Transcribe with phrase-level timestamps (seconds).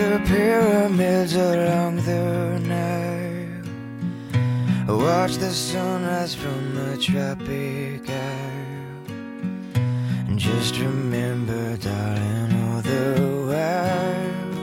[0.00, 3.66] The pyramids along the Nile.
[4.98, 9.04] Watch the sunrise from a tropic isle.
[10.26, 13.12] And just remember, darling, all the
[13.50, 14.56] while,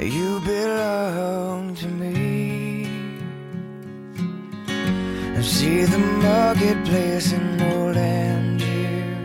[0.00, 2.86] you belong to me.
[5.34, 9.18] And see the marketplace in old Angier.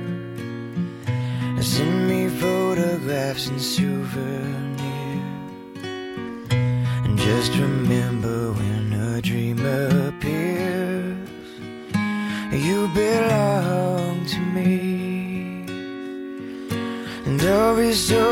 [1.61, 4.66] Send me photographs and souvenirs.
[7.47, 11.29] Just remember when a dream appears,
[12.51, 15.63] you belong to me.
[17.25, 17.39] And
[17.77, 18.26] be so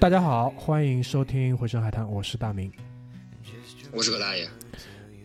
[0.00, 2.72] 大家好，欢迎收听《回声海滩》，我是大明。
[3.92, 4.48] 我是葛大爷，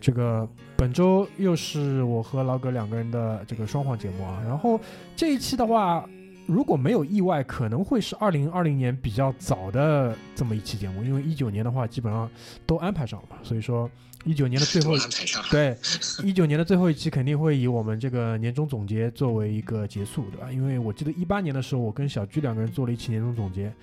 [0.02, 0.46] 这个
[0.76, 4.44] 本周又是我和老葛两个人的这个双簧节目啊。
[4.46, 4.78] 然后
[5.16, 6.06] 这一期的话，
[6.48, 12.30] 如果没有意外，可能会是二零二零年比较早的这么一期节目，因为一九年的话基本上
[12.66, 13.90] 都安排上了嘛，所以说
[14.24, 15.48] 一九年的最后都安排上了。
[15.52, 15.78] 对，
[16.24, 20.52] 一九年的最后一期肯定会以我们这个年终总结作为一个结束，对吧？
[20.52, 23.74] 因为我记得一八年的时候，我跟小鞠两个人做了一期年终总结，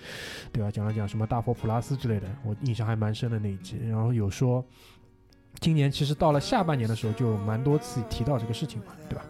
[0.52, 0.70] 对吧？
[0.70, 3.76] 讲了讲什么大佛普拉斯之类的，我印象还蛮深的那一期。
[3.88, 4.64] 然后有说，
[5.60, 9.24] 今年其实到了下半年的时候，就蛮多次提到这个事情嘛，对吧？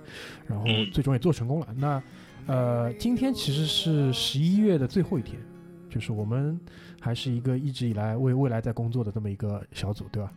[0.47, 1.66] 然后嗯最终也做成功了。
[1.76, 2.03] 那
[2.47, 5.41] 呃，今天其实是十一月的最后一天，
[5.88, 6.58] 就是我们
[7.00, 10.30] 还是一个一直以来为未来在工作的这么一个小组，对吧？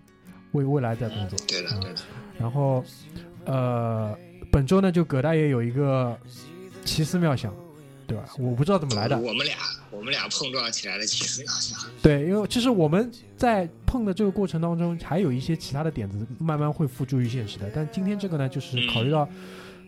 [0.52, 1.38] 为未来在工作。
[1.48, 2.02] 对的，对的。
[2.40, 2.84] 然后，
[3.46, 4.18] 呃，
[4.52, 6.18] 本周呢，就葛大爷有一个
[6.86, 7.54] 奇思妙想，
[8.08, 8.24] 对吧？
[8.38, 9.58] 我不知道怎么来的，我们俩，
[9.92, 11.78] 我们俩碰撞起来的奇思妙想。
[12.02, 17.70] 对，因为其实我们在碰的这个过程当中，还有一些其他的点子慢慢会付诸于现实的。
[17.74, 19.28] 但今天这个呢，就是考虑到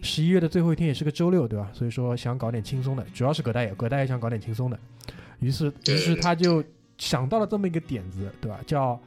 [0.07, 1.69] 十一月的最后一天也是个周六，对吧？
[1.73, 4.79] 所以说想搞点轻松的，主要是葛大爷，葛大爷想搞点轻松的，
[5.39, 6.63] 于是于是他就
[6.97, 8.59] 想到了这么一个点子，对吧？
[8.65, 8.99] 叫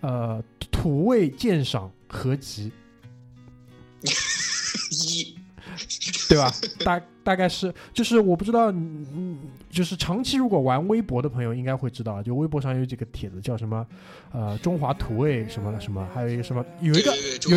[0.00, 0.42] 呃
[0.72, 2.72] 土味鉴赏合集。
[4.90, 5.37] 一，
[6.28, 6.52] 对吧？
[6.84, 9.38] 大大概是就是我不知道，嗯，嗯
[9.70, 13.86] 就是长期如果玩微博的朋友应该会知道，就微博上有几个帖子叫什么，
[14.32, 17.12] 呃，中华土味什么什么，还有一个什么，有一个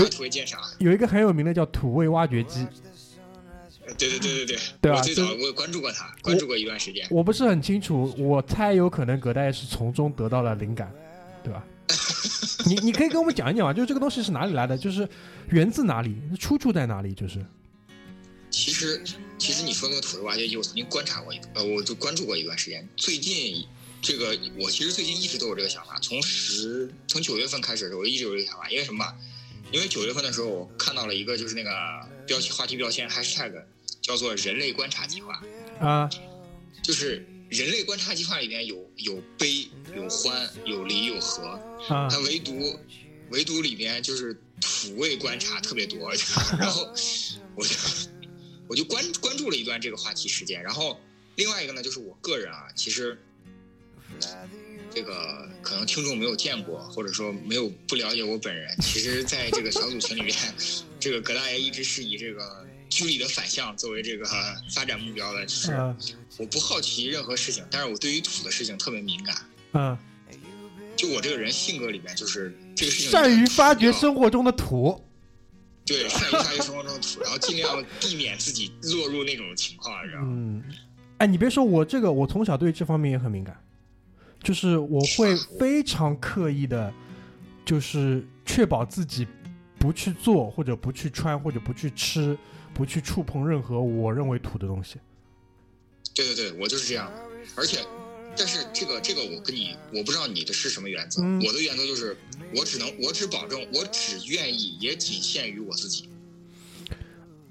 [0.09, 0.59] 土味鉴赏。
[0.79, 2.67] 有一个很有名的叫土味挖掘机，
[3.97, 7.05] 对对对对对，对吧我最早我关注过他，关注过一段时间。
[7.09, 10.91] 我不是很清楚，我猜有可能葛大爷是从中得到了灵感，
[11.43, 11.63] 对吧？
[12.65, 15.07] 你你可以跟我们讲一讲啊，就是这个东西是哪里来的，就是
[15.49, 17.43] 源自哪里，出处在哪里，就是
[18.51, 19.01] 其实，
[19.39, 22.87] 其实你说那个土味挖掘机，我曾经观察过一个，呃，我就关注过一段时间。
[22.97, 23.65] 最近
[24.01, 28.69] 这个，我其实最近一直都有这个想法，从十从九月份开始，我就一直有这个想法。
[28.69, 29.15] 因为什么吧？
[29.71, 31.71] 因为九月份的时候，我看到了一个就是那个
[32.27, 33.63] 标题话题标签 hashtag
[34.01, 35.41] 叫做“人类观察计划”。
[35.79, 36.09] 啊
[36.83, 41.43] 就是人类观察计划里面有有悲有欢有离有合，
[41.87, 42.77] 啊它唯独
[43.29, 46.11] 唯独里面就是土味观察特别多，
[46.59, 46.91] 然后
[47.55, 47.75] 我就
[48.71, 50.97] 我就关关注了一段这个话题时间，然后
[51.35, 53.17] 另外一个呢就是我个人啊，其实
[54.89, 60.33] 这个可能听众没有见过，或者说没有不了解我本人，其实在这个小组群里面，
[61.01, 64.25] 这个葛大爷一直是以这个居里的反向作为这个
[64.73, 65.73] 发展目标的，就是。
[65.73, 65.93] 啊
[66.37, 69.35] 我不好奇任何事情，但是我对于土的事情特别敏感。
[69.73, 69.97] 嗯！
[70.95, 74.99] 就我这个人性格里面，就是这个事情善于发掘，生活中的土。
[75.91, 80.27] 对，善于发掘生活中的土，然后尽量避免自己落入那种情况，你知道吗？
[80.29, 80.63] 嗯，
[81.17, 83.55] 哎，你别说我这个，我从小对这方面也很敏感，
[84.41, 86.93] 就是我会非常刻意的，
[87.65, 89.27] 就是确保自己
[89.77, 92.37] 不去做或者不去穿或者不去吃、
[92.73, 94.97] 不去触碰任何我认为土的东西。
[96.13, 97.11] 对对对，我就是这样。
[97.55, 97.79] 而且，
[98.37, 101.21] 但是这个这个，我跟你，我不知道你的是什么原则。
[101.21, 102.17] 嗯我的原则就是，
[102.55, 106.09] 我只能，我只保证，我只愿意，也仅限于我自己。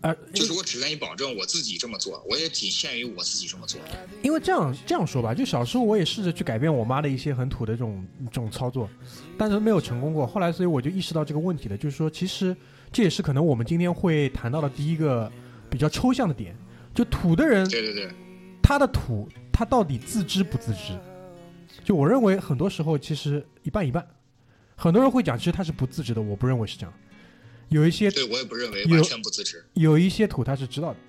[0.02, 3.78] 呃，就是我只愿意保证我自己这么做，我也仅限于我自己这么做。
[4.22, 8.88] 因为这样这样说吧，就小时候我也试着去改变我妈的一些很土的这种这种操作，
[9.36, 10.26] 但是没有成功过。
[10.26, 12.56] 后来，所以我就意识到这个问题了，就是说，其实
[12.90, 15.30] 这也是可能我们今天会谈到的第一个
[15.68, 16.56] 比较抽象的点，
[16.94, 18.10] 就土的人对对对，
[18.70, 20.96] 他的土，他到底自知不自知？
[21.82, 24.06] 就我认为，很多时候其实一半一半。
[24.76, 26.94] 很多人会讲，其实他是不自知的，我不认为是这样。
[27.68, 29.64] 有一些对我也不认为有完全不自知。
[29.74, 31.00] 有一些土他是知道的，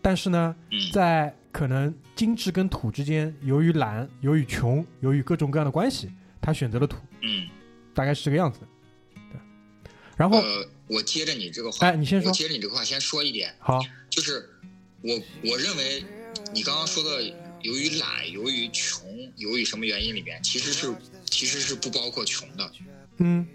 [0.00, 6.08] 但是呢，嗯在可能精致跟土之间，由于懒，由于穷，由于各种各样的关系，
[6.40, 7.48] 他选择了土，嗯，
[7.94, 8.66] 大概是这个样子的。
[9.32, 9.40] 对，
[10.16, 14.48] 然后，呃，我接着你这个话，哎，你先说我，接着你这个话先说一点，好，就是
[15.02, 16.04] 我我认为
[16.52, 17.22] 你刚刚说的，
[17.62, 19.00] 由于懒，由于穷，
[19.36, 20.94] 由于什么原因里面，其实是
[21.26, 22.72] 其实是不包括穷的，
[23.18, 23.46] 嗯，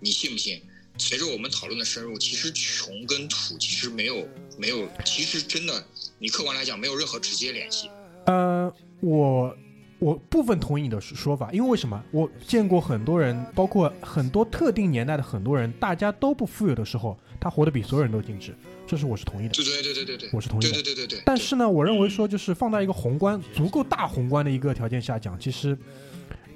[0.00, 0.60] 你信不信？
[0.98, 4.26] 随着我们讨论的深入，其实穷跟土其实没有
[4.56, 5.84] 没有，其实真的，
[6.18, 7.90] 你客观来讲没有任何直接联系。
[8.24, 9.54] 呃，我
[9.98, 12.02] 我部分同意你的说说法，因为为什么？
[12.10, 18.56] 我见过很多人，包括很多特定年代的很多人，大家都不富有的时候，他活得比所有人都精致，
[18.86, 19.54] 这是我是同意的。
[19.54, 21.22] 对对对对对对，我是同意的对对对对对。
[21.24, 25.76] 但是呢，我认为说，就是放在一个宏观、足够大宏观的一个条件下讲，其实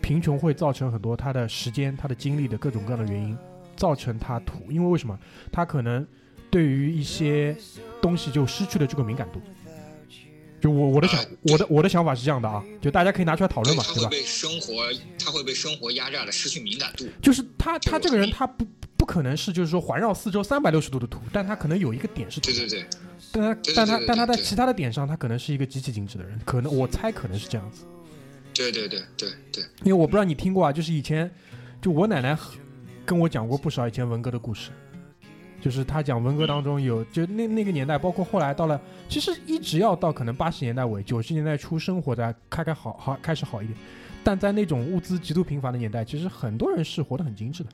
[0.00, 3.36] 贫穷会造成很多他的时间、他的精力的各种各样的原因，
[3.76, 4.70] 造成他土。
[4.70, 5.18] 因为为什么？
[5.50, 6.06] 他可能
[6.50, 7.56] 对于一些
[8.00, 9.40] 东西就失去了这个敏感度。
[10.60, 14.02] 就我我的想啊我的我的想法是这样的啊，就大家可以拿出来讨论嘛，对吧？
[14.02, 14.84] 他会被生活，
[15.18, 17.06] 他会被生活压榨的失去敏感度。
[17.22, 18.66] 就是他他这个人他不
[18.96, 22.84] 不可能是就是说环绕四周三百六十度的土，但他可能有一个点是对对对，
[23.32, 27.84] 但他但他但他在其他的点上，他可能是一个极其精致的人，可能我猜可能是这样子。
[28.52, 31.30] 对对对对对，因为我不知道你听过啊，就是以前
[31.80, 32.36] 就我奶奶
[33.06, 34.70] 跟我讲过不少以前文革的故事，
[35.60, 43.78] 就是他讲文革当中有就那那个年代，包括后来到了，其实一直要到可能八十年代尾、九十年代初，生活在开开好好开始好一点，
[44.24, 47.70] 但在那种物资极度贫乏的年代，其实很多人是活得很精致的。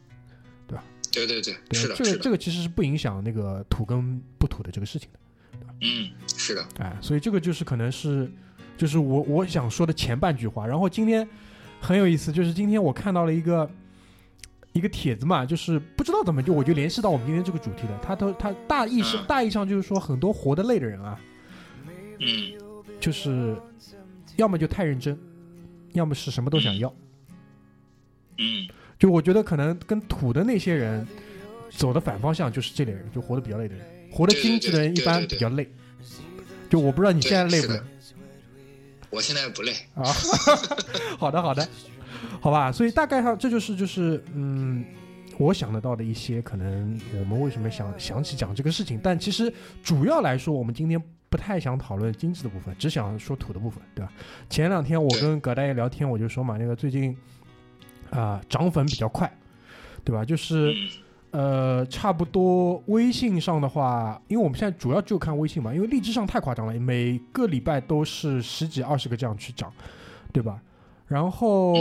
[0.68, 5.18] 对吧对对，对是的，这个这，个其实是不影响那个土跟不土的这个事情的。
[5.52, 8.28] 对吧嗯，是的，哎，所以这个就是可能是，
[8.76, 10.66] 就是我我想说的前半句话。
[10.66, 11.26] 然后今天
[11.80, 13.70] 很有意思，就是今天我看到了一个
[14.76, 17.98] 一个帖子嘛，就是不知道怎么就我就联系到我们今天这个主题了。
[18.02, 19.24] 他都他大意是嗯。
[19.26, 21.18] 大意上就是说，很多活得累的人啊，
[22.20, 22.52] 嗯。
[23.00, 23.56] 就是
[24.36, 25.18] 要么就太认真，
[25.92, 26.94] 要么是什么都想要。
[28.38, 28.68] 嗯，
[28.98, 31.06] 就我觉得可能跟土的那些人
[31.70, 35.70] 走的反方向，就是这类人，就活得比较累的人，活得精致的人一般比较累。
[36.68, 37.80] 就我不知道你现在累不累？
[39.10, 40.02] 我现在不累，啊？
[41.16, 41.66] 好的，好的，
[42.40, 42.70] 好吧。
[42.70, 44.84] 所以大概上这就是就是嗯，
[45.38, 49.52] 我想得到的一些可能我们为什么想想起讲这个事情，但其实
[49.82, 54.12] 主要来说，我们今天不太想讨论精致的部分，只想说土的部分，对吧？
[54.48, 57.16] 前两天我跟葛大爷聊天，我就说嘛，那个最近
[58.10, 59.30] 啊、涨粉比较快，
[60.04, 60.24] 对吧？
[60.24, 60.74] 就是。
[61.32, 69.70] 呃，差不多微信上的话，因为我们现在主要就看微信嘛，因为荔枝上太夸张了，每个礼拜都是十几、二十个这样去涨，
[70.32, 70.58] 对吧？
[71.06, 71.74] 然后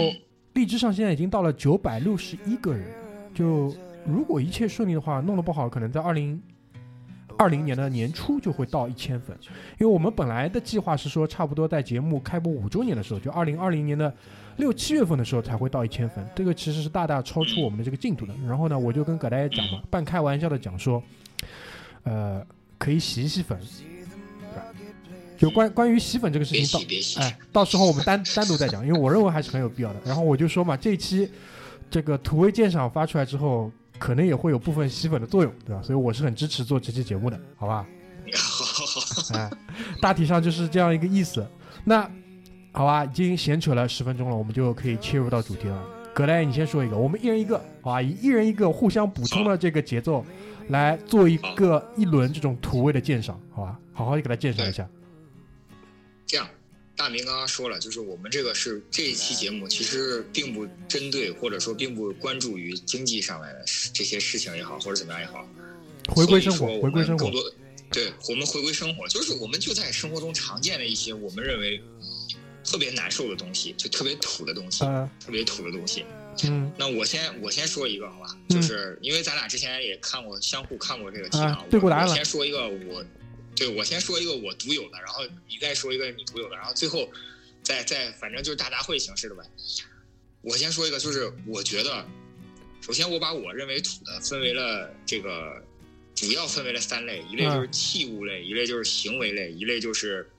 [0.56, 2.88] 荔枝上现在已经到了九百六十一个人，
[3.34, 3.76] 就
[4.06, 6.42] 如果一切顺利的话，弄得不好，可能在二零
[7.38, 9.38] 二零年的年初就会到一千粉，
[9.78, 14.12] 因为我们本来的计划是说，差不多在节目开播五周年的时候，就二零二零年的
[14.56, 18.34] 六七月份的时候才会到一千粉，这个其实是大大超出我们的这个进度的。
[18.48, 21.04] 然后呢，我就跟葛大爷讲嘛，半开玩笑的讲说，
[22.04, 22.42] 呃，
[22.78, 24.64] 可以洗一洗粉，对吧？
[25.38, 26.66] 就关关于洗粉这个事情，
[27.18, 30.00] 到哎，到时候我们单单独再讲，因为我认为还是很有必要的。
[30.06, 31.30] 然后我就说嘛，这一期
[31.90, 35.82] 这个土味鉴赏发出来之后，可能也会有部分吸粉的作用，对吧？
[35.84, 37.86] 所以我是很支持做这期节目的，好吧？
[38.34, 39.52] 好好好，哎，
[40.02, 41.46] 大体上就是这样一个意思。
[41.84, 42.10] 那
[42.72, 45.84] 好吧，已经闲扯了十分钟了，我们就可以切入到主题了。
[46.14, 48.02] 葛大爷，你先说一个，我们一人一个，好吧？
[48.02, 50.26] 以一人一个互相补充的这个节奏，
[50.70, 53.78] 来做一个一轮这种土味的鉴赏，好吧？
[53.94, 54.88] 好好的给他鉴赏一下。
[56.26, 56.50] 这样。
[56.98, 65.46] 大明刚刚说了，就是我们这个是这一期节目，其实并不针对或者说并不关注于经济上面的这些事情也好，或者怎么样也好，
[66.08, 67.30] 回归生活回归生活
[67.92, 71.82] 对我们回归生活，就是我们就在生活中常见的一些我们认为
[72.64, 76.06] 特别难受的东西，就特别土的东西，呃，特别土的东西。
[76.44, 83.06] 嗯那我先我先说一个好吧，嗯就是因为咱俩之前也看过相互看过这个题啊对过答案了我先说一个我，
[83.56, 87.10] 对我先说一个我独有的，然后你再说一个你独有的，然后最后
[87.64, 89.44] 再再反正就是大杂烩形式的吧。
[90.42, 92.06] 我先说一个，就是我觉得，
[92.82, 95.64] 首先我把我认为土的分为了这个
[96.14, 100.30] 主要分为了三类，一类就是器物类，一类就是行为类，一类就是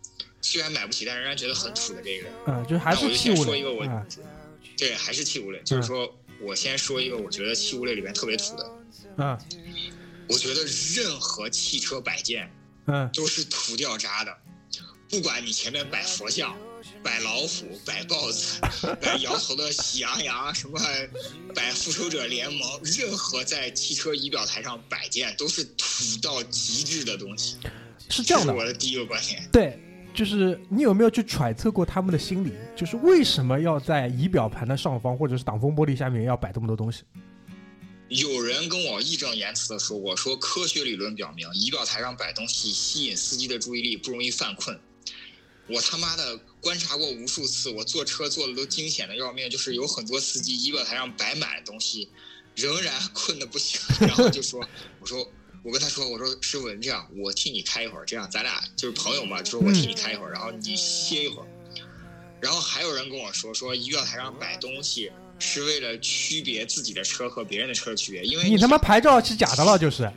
[0.40, 2.28] 虽然买不起但仍然觉得很土的这个。
[2.46, 4.06] 嗯，就是还那我就是器物先说一个我，啊
[4.76, 8.72] 对，还是器物类，就是说我先说一个我觉得器物类里面特别土的，
[9.16, 9.38] 嗯
[10.28, 12.50] 我觉得任何汽车摆件
[12.86, 14.36] 嗯都是土掉渣的，
[15.08, 16.56] 不管你前面摆佛像、
[17.02, 18.60] 摆老虎、摆豹子、
[19.00, 20.78] 摆摇头的喜羊羊，什么
[21.54, 25.86] 摆复仇者联盟，任何在汽车仪表台上摆件都是土
[26.22, 27.56] 到极致的东西。
[28.08, 29.48] 是这样的是，我的第一个观点。
[29.50, 29.78] 对，
[30.14, 32.52] 就是你有没有去揣测过他们的心理？
[32.76, 37.02] 就是为什么要在仪表盘的上方或者是挡风玻璃下面要摆这么多东西？
[38.08, 44.78] 有人跟我义正言辞的说过，说科学理论表明，仪表台上摆东西吸引司机的注意力，不容易犯困。
[45.68, 52.08] 我他妈的观察过无数次，我坐车坐的都惊险的要命，就是有很多司机仪表台上摆满东西，
[52.54, 54.66] 仍然 困得不行，然后就说，
[55.00, 55.30] 我说。
[55.64, 61.48] 我跟他说：“我说师傅，你这样，我替你开一会儿，这样咱俩就是朋友嘛，就说我替你开一会儿，然后你歇一会儿。”
[62.40, 70.10] 然后还有人跟我说，说仪表台上摆东西是为了区别自己的车和别人的车的区别，因为你他妈牌照是假的了，就是。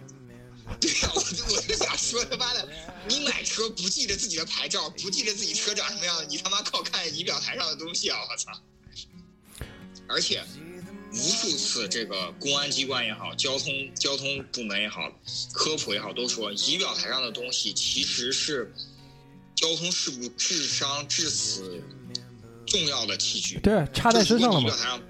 [0.80, 2.70] 对呀、我就我就想说他妈的，
[3.08, 8.20] 你买车不记着自己的牌照，不记着自己车长什么样，你他妈靠看仪表台上的东西啊！
[8.30, 8.52] 我操！
[10.08, 10.44] 而且
[11.12, 15.12] 无数次这个公安机关也好，交通交通部门也好，
[15.52, 18.72] 科普也好，都说仪表台上的东西其实是
[19.56, 21.82] 交通事故致伤致死
[22.68, 23.60] 重要的器具。
[23.60, 25.02] 对，插在身上了嘛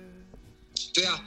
[0.93, 1.23] 对啊，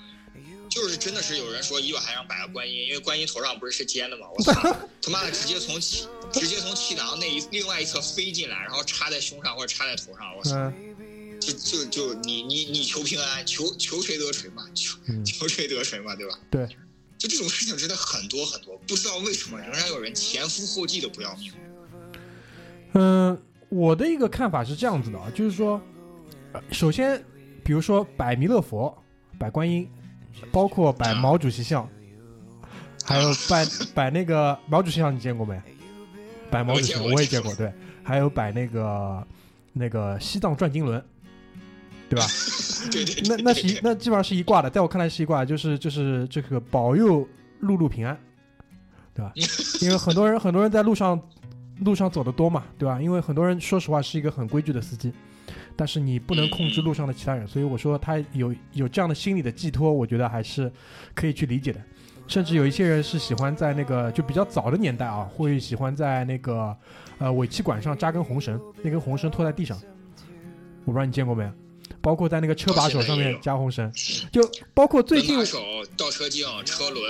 [0.68, 16.38] 就是真的是有人说仪表台上摆个观音，因为观音头上不是是尖的吗，我操，他妈的直接从气直接从气囊那一另外一侧飞进来，然后插在胸上或者插在头上，我操，嗯，就就就你你你求平安，求求谁得谁嘛，求嗯求谁得谁嘛，对吧？
[16.50, 16.66] 对，
[17.18, 21.52] 就这种事情真的很多很多，不知道为什么仍然有人前赴后继的不要命。
[22.94, 25.80] 嗯，我的一个看法是这样子的啊，就是说，
[26.52, 27.25] 呃首先，
[27.64, 29.01] 比如说摆弥勒佛、
[29.43, 29.89] 摆观音，
[30.53, 31.89] 包括摆毛主席像，
[33.05, 35.61] 还有摆摆那个毛主席像，你见过没？
[36.49, 37.73] 摆毛主席像我我也见过，对，
[38.05, 39.27] 还有摆那个
[39.73, 41.05] 那个西藏转经轮，
[42.09, 42.25] 对吧？
[42.93, 47.27] 对对对那那是一那基本上是一挂的，在我看来是一挂，就是就是这个保佑
[47.59, 48.17] 路路平安，
[49.13, 49.33] 对吧？
[49.83, 51.21] 因为很多人很多人在路上
[51.85, 53.01] 路上走的多嘛，对吧？
[53.01, 55.12] 因为很多人说实话是一个很规矩的司机，
[55.77, 60.71] 但是你不能控制路上的其他人，所以我说他有有这样的心理的寄托，我觉得还是
[61.15, 61.81] 可以去理解的。
[62.29, 66.75] 甚至有一些人是喜欢在那个就比较早的年代啊，会喜欢在那个
[67.19, 69.77] 呃尾气管上扎根红绳，那根红绳拖在地上，
[70.85, 71.51] 我不知道你见过没有？
[72.01, 73.93] 包括在那个车把手上面加红绳，
[74.33, 74.41] 就
[74.75, 75.59] 包括最近手、
[75.97, 77.05] 倒车镜、车轮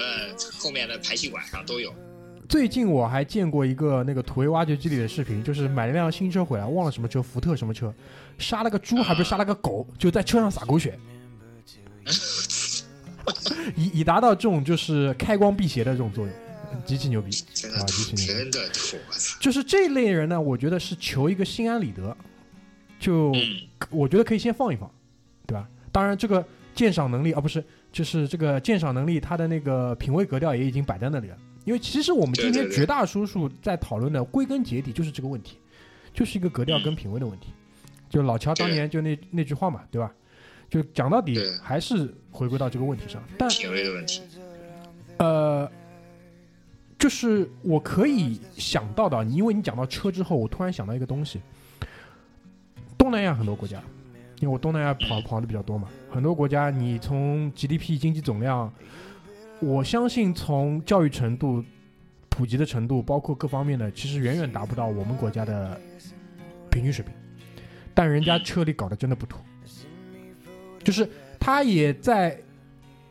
[0.59, 1.95] 后面的排气管上都有。
[2.53, 7.91] 最近我还见过一个那个土味挖掘机里的视频，就是买了辆新车回来，忘了什么车，福特什么车，
[8.37, 10.99] 杀了个猪还不是杀了个狗，就在车上撒狗血，
[13.75, 16.35] 以以达到这种就是开光辟邪的这种作用，
[16.85, 17.31] 极其牛逼。
[17.75, 18.99] 啊极其牛逼真的土，
[19.41, 22.15] 就是这类人呢，我觉得是求一个心安理得，
[23.01, 23.41] 就嗯，
[23.89, 24.91] 我觉得可以先放一放，
[25.47, 25.67] 对吧？
[25.91, 31.37] 当然，这个鉴赏能力啊，不是，就是这个鉴赏能力，他的那个品味格调也已经摆在那里了。
[31.65, 35.59] 因为其实我们今天绝大多数在讨论的，归根结底就是这个问题，
[36.13, 37.49] 就是一个格调跟品味的问题。
[38.09, 40.13] 就老乔当年就那那句话嘛，对吧？
[40.69, 43.23] 就讲到底还是回归到这个问题上。
[43.39, 44.23] 但品味的问题。
[45.19, 45.71] 呃，
[46.99, 51.41] 就是我可以想到的，你因为你讲到车之后，我突然想到一个东西，
[52.99, 53.83] 东南亚很多国家，
[54.41, 58.73] 因为我东南亚跑跑的比较多嘛，很多国家你从 GDP 经济总量，
[59.63, 61.65] 我相信从教育程度、
[62.29, 65.81] 普及的程度，包括各方面的，其实远远达不到我们国家的
[66.69, 67.15] 平均水平，
[67.95, 69.39] 但人家车里搞得真的不土，
[70.83, 72.37] 就是他也在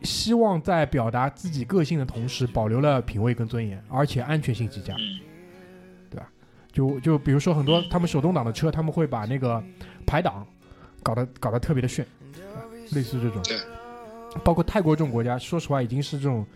[0.02, 4.94] 希望在表达自己个性的同时，保留了品味跟尊严，而且安全性极佳。
[6.10, 6.28] 对吧？
[6.70, 9.64] 就就比如说很多他们手动挡的车，他们会把那个
[10.04, 10.46] 排档
[11.02, 12.04] 搞得搞得特别的炫，
[12.54, 13.42] 啊类似这种。
[14.34, 14.42] 对。
[14.44, 16.46] 包括泰国这种国家，说实话已经是这种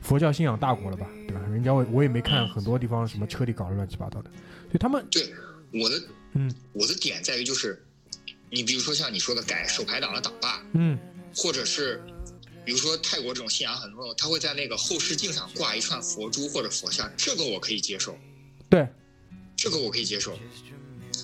[0.00, 1.40] 佛教信仰大国了吧，对吧？
[1.50, 5.32] 人家我我也没看很多地方什么车里搞得乱七八糟的，所以他们对，
[5.72, 6.02] 我的
[6.34, 7.82] 嗯我的点在于就是，
[8.50, 10.98] 你比如说像你说的改手排党的党霸，嗯
[11.34, 12.00] 或者是
[12.64, 18.16] 比如说泰国这种信仰很重，他会在那个后视镜上挂一串佛珠或者佛像，这个我可以接受，
[18.70, 18.86] 对
[19.56, 20.38] 这个我可以接受。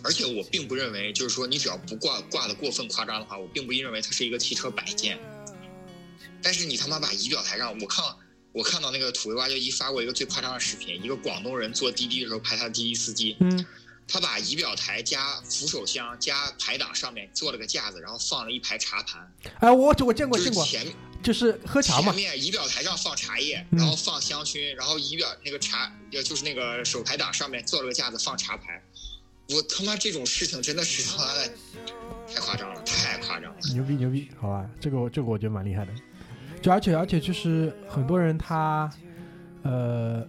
[0.02, 5.18] 而且我并不认为，就是说你只要不挂挂的过分夸张的话，我并不认为它是一个汽车摆件。
[6.44, 8.04] 但是你他妈把仪表台上，我看
[8.52, 13.66] 我看到那个土味挖掘机发过一个最夸张的视频，一个广东人坐滴滴的时候拍他的滴滴司机，嗯
[14.06, 20.86] 他把仪表台加扶手箱加排挡上面做了个架子，然后放了一排茶盘，哎我我见过就是见过，前
[21.22, 28.78] 就是喝茶嘛前，面仪表台上放茶叶，嗯然后放香薰，然后仪表那个茶，呃就是那个手排档上面做了个架子放茶盘。
[29.48, 31.50] 我他妈这种事情真的是他妈的
[32.28, 33.60] 太夸张了，太夸张了。
[33.72, 35.92] 牛逼牛逼，好吧，这个我这个我觉得蛮厉害的。
[36.64, 38.90] 就而且而且就是很多人他，
[39.64, 40.26] 呃，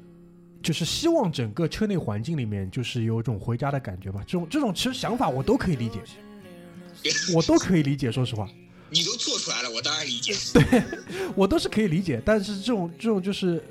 [0.62, 4.22] 就是希望整个车内环境里面就是有种回家的感觉吧。
[4.28, 6.02] 这种这种其实想法我都可以理解，
[7.34, 8.12] 我都可以理解。
[8.12, 8.50] 说实话，
[8.90, 10.34] 你都做出来了，我当然理解。
[10.60, 10.84] 对
[11.38, 12.22] 我都是可以理解。
[12.26, 13.64] 但是这种这种就是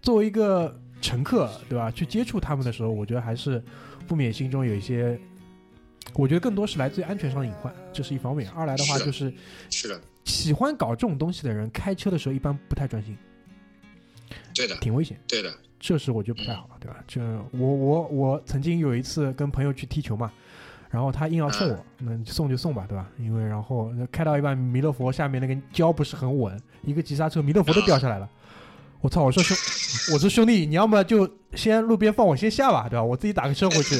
[0.00, 1.90] 作为一个乘客，对吧？
[1.90, 3.60] 去接触他们的时候，我觉得还是
[4.06, 5.18] 不免心中有一些，
[6.12, 8.48] 我觉得更多是来自于安全上的隐患，这是一方面。
[8.50, 9.34] 二来的话，就是
[9.70, 13.16] 是的，喜欢搞这种东西的人，开车的时候一般不太专心，
[14.54, 15.18] 对的，挺危险。
[15.28, 15.52] 对的。
[15.80, 16.96] 这是我觉得不太好了，对吧？
[17.06, 17.20] 这
[17.52, 20.32] 我我我曾经有一次跟朋友去踢球嘛，
[20.88, 23.06] 然后他硬要送我，那送就送吧，对吧？
[23.18, 28.26] 因为然后开到一半，弥勒佛下面那个胶不是很稳，一个急刹车，弥勒佛都掉下来了。
[29.02, 29.22] 我操！
[29.22, 33.04] 我说兄，我说兄弟，你要么就先路边放我先下吧，对吧？
[33.04, 33.96] 我自己打个车回去。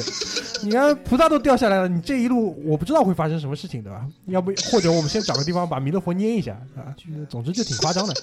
[0.65, 4.05] 你看菩萨都掉下来了，你这一路我不知道会发生什么事情，对吧？
[4.27, 6.93] 要不或者我们先找个地方把弥勒佛捏一下，啊，
[7.29, 8.13] 总之就挺夸张的。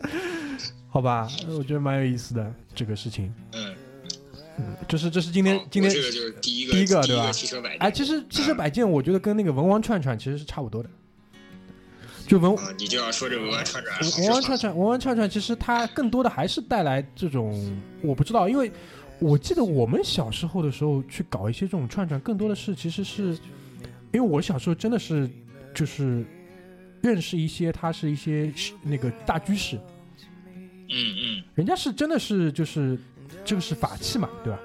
[0.88, 3.32] 好吧，我觉得蛮有意思的这个事情。
[3.52, 3.74] 嗯，
[4.58, 10.88] 嗯，这是这是今天好今天这个就是第一个第一个对吧汽车摆哎，其实汽车摆件，我觉得跟那个文王串串其实是差不多的。
[12.26, 18.72] 就文啊，你就要说这文玩串串，文文玩串串，文玩串串，其实它更多的还是带来这种，我不知道，因为
[19.18, 23.32] 我记得我们小时候的时候去搞一些这种串串，更多的是其实是，
[24.12, 25.28] 因为我小时候真的是
[25.74, 26.24] 就是
[27.00, 29.76] 认识一些，他是一些那个大居士，
[30.90, 32.98] 嗯嗯，人家是真的是就是
[33.44, 34.60] 这个是法器嘛，对吧？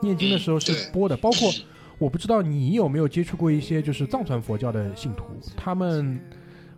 [0.00, 1.52] 念经的时候是播的，包括
[1.98, 5.24] 我不知道你有没有接触过一些就是藏传佛教的信徒，
[5.56, 6.18] 他们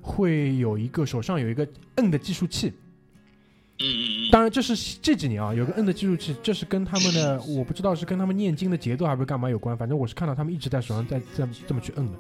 [0.01, 2.73] 会有一个手上有一个摁的计数器，
[3.83, 12.19] 嗯嗯嗯，当然这是这几年啊有个摁的计数器，这是跟他们的我不知道是跟他们念经的节奏还是干嘛有关，反正我是看到他们一直在手上在在这么去摁的，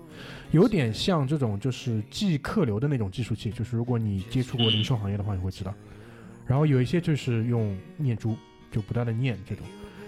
[0.50, 5.72] 有点像这种就是记客流的那种计数器，就是如果你接触过零售行业的话，你会知道。
[6.44, 8.36] 然后有一些就是用念珠，
[8.70, 9.64] 就不断的念这种，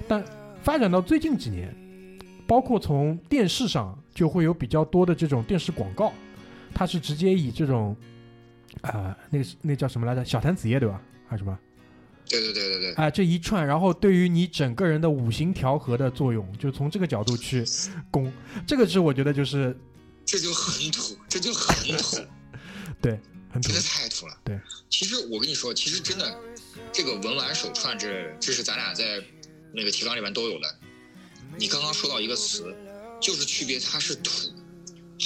[0.09, 0.23] 但
[0.63, 1.75] 发展到最近几年，
[2.47, 6.13] 包括从电视上就会有比较多的这种电视广告，
[6.75, 7.97] 它是直接以这种
[8.81, 10.25] 啊、那个那叫什么来着？
[10.25, 11.01] 小谭子叶对吧？
[11.35, 11.59] 还是什么？
[12.29, 17.65] 对对对对对，哎、这一串，然后对于你整个人的五行调和的作用，就从这个角度去
[18.11, 18.33] 攻，
[18.67, 19.77] 这个是我觉得就是
[20.25, 22.17] 这就很土，这就很土，
[23.03, 23.19] 对
[23.53, 24.39] 很土真的太土了。
[24.45, 26.39] 对，其实我跟你说，其实真的，
[26.93, 29.21] 这个文玩手串这这是咱俩在
[29.73, 30.75] 那个提纲里面都有的。
[31.59, 32.75] 你刚刚说到一个词，
[33.21, 34.31] 就是区别它是土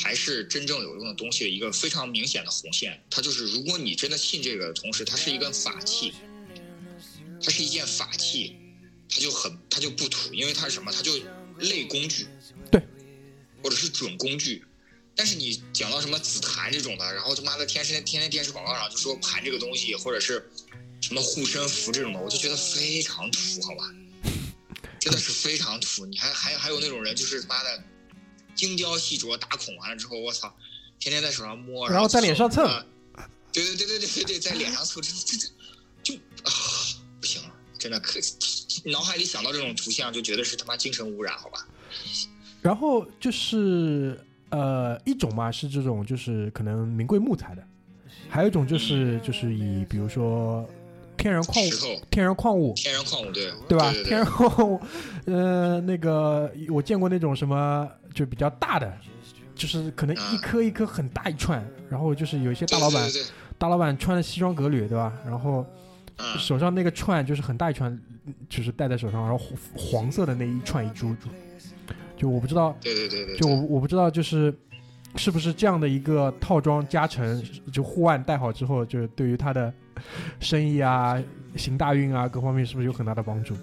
[0.03, 3.03] 还是真正有用的东西的一个非常明显的红线。
[3.11, 6.13] 它就是，如果你真的信这个的同时，它是一根法器，
[7.43, 8.57] 它是一件法器，
[9.09, 10.93] 它就很它就不土，因为它是什么？
[10.93, 11.13] 它就
[11.59, 12.27] 类工具，
[12.71, 12.81] 对，
[13.63, 14.65] 或者是准工具。
[15.17, 20.49] 但是你讲到什么紫檀这种的，然后他妈的天天天天电视广告上就说盘这个东西，或者是
[21.01, 23.93] 什么护身符这种的，我就觉得非常土，好吧？
[25.01, 26.07] 真的是非常土。
[26.07, 27.83] 你还还还有那种人，就是他妈的
[28.59, 30.53] 精雕细琢打孔完了之后，我操，
[30.99, 32.85] 天天在手上摸，然后在脸上蹭啊
[33.53, 35.49] 对对对对对对对，在脸上蹭，这这这
[36.03, 36.51] 就啊
[37.21, 38.19] 不行了，真的可
[38.85, 41.67] 脑海里想到这种图像就觉得是他妈精神污染，好吧？
[42.61, 47.63] 然后就是呃一种嘛是这种就是可能名贵木材的，
[48.29, 50.69] 还有一种就是就是以比如说
[51.17, 53.93] 天然矿物、天然矿物天然矿物，对对吧？
[53.93, 54.81] 对天然矿物，
[55.27, 58.93] 呃，那个我见过那种什么就比较大的，
[59.55, 65.13] 就是可能一啊颗一颗很大一串，然后就是有一些大老板对对对大老板穿的西装革履，对吧？
[65.25, 65.65] 然后
[66.37, 67.97] 手上那个串就是很大一串，
[68.49, 71.29] 就是戴在手上，然后黄黄色的那一串一珠珠，
[72.17, 74.53] 就我不知道，对对对对，就我我不知道就是
[75.15, 77.41] 是不是这样的一个套装加成，
[77.73, 79.73] 就护腕戴好之后，就是对于他的
[80.41, 81.17] 生意啊、
[81.55, 83.55] 行大运啊各方面是不是有很大的帮助？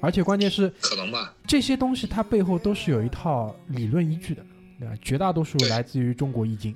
[0.00, 4.44] 而且关键是可能吧，这些东西它背后都是有一套理论依据的，
[4.78, 4.94] 对吧？
[5.00, 6.74] 绝大多数来自于中国易经，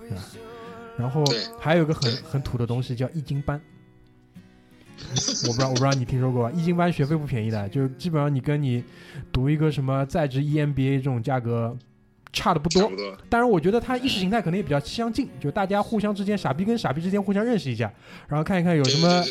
[0.00, 0.22] 对吧？
[0.96, 1.24] 然后
[1.58, 3.60] 还有一个很很土的东西叫易经班，
[5.46, 6.56] 我不知道我不知道你听说过吧？
[6.56, 8.82] 易经班学费不便宜的，就基本上你跟你
[9.32, 11.76] 读一个什么在职 E EMBA 这种价格
[12.32, 12.90] 差的不多。
[13.28, 17.92] 当然，我觉得他意识形态可能也比较相近，就大家互相之间傻逼跟傻逼之间互相认识一下，
[18.28, 19.22] 然后看一看有什么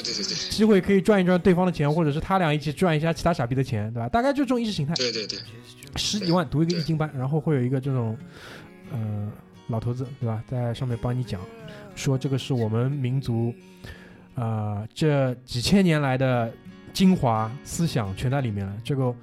[0.49, 4.09] 机会可以赚一赚对方的钱，或者是他俩一起赚一下其他傻逼的钱，对吧？
[4.09, 4.93] 大概就这种意识形态。
[4.95, 5.41] 对对对对，
[5.95, 8.17] 十几万读一个易经班，然后会有一个这种，
[8.91, 9.31] 呃，
[9.67, 11.39] 老头子对吧，在上面帮你讲，
[11.95, 12.53] 说这个是。
[12.53, 13.53] 我们民族，
[14.33, 16.51] 啊，这几千年来的
[16.91, 18.75] 精华思想全在里面了。
[18.83, 19.13] 这个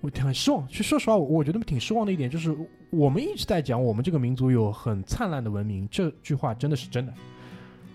[0.00, 2.54] 我很失望，其实说实话，我我觉得挺失望的一点就是，
[2.92, 7.12] 我们一直在讲我们这个民族有很灿烂的文明，这句话真的是真的。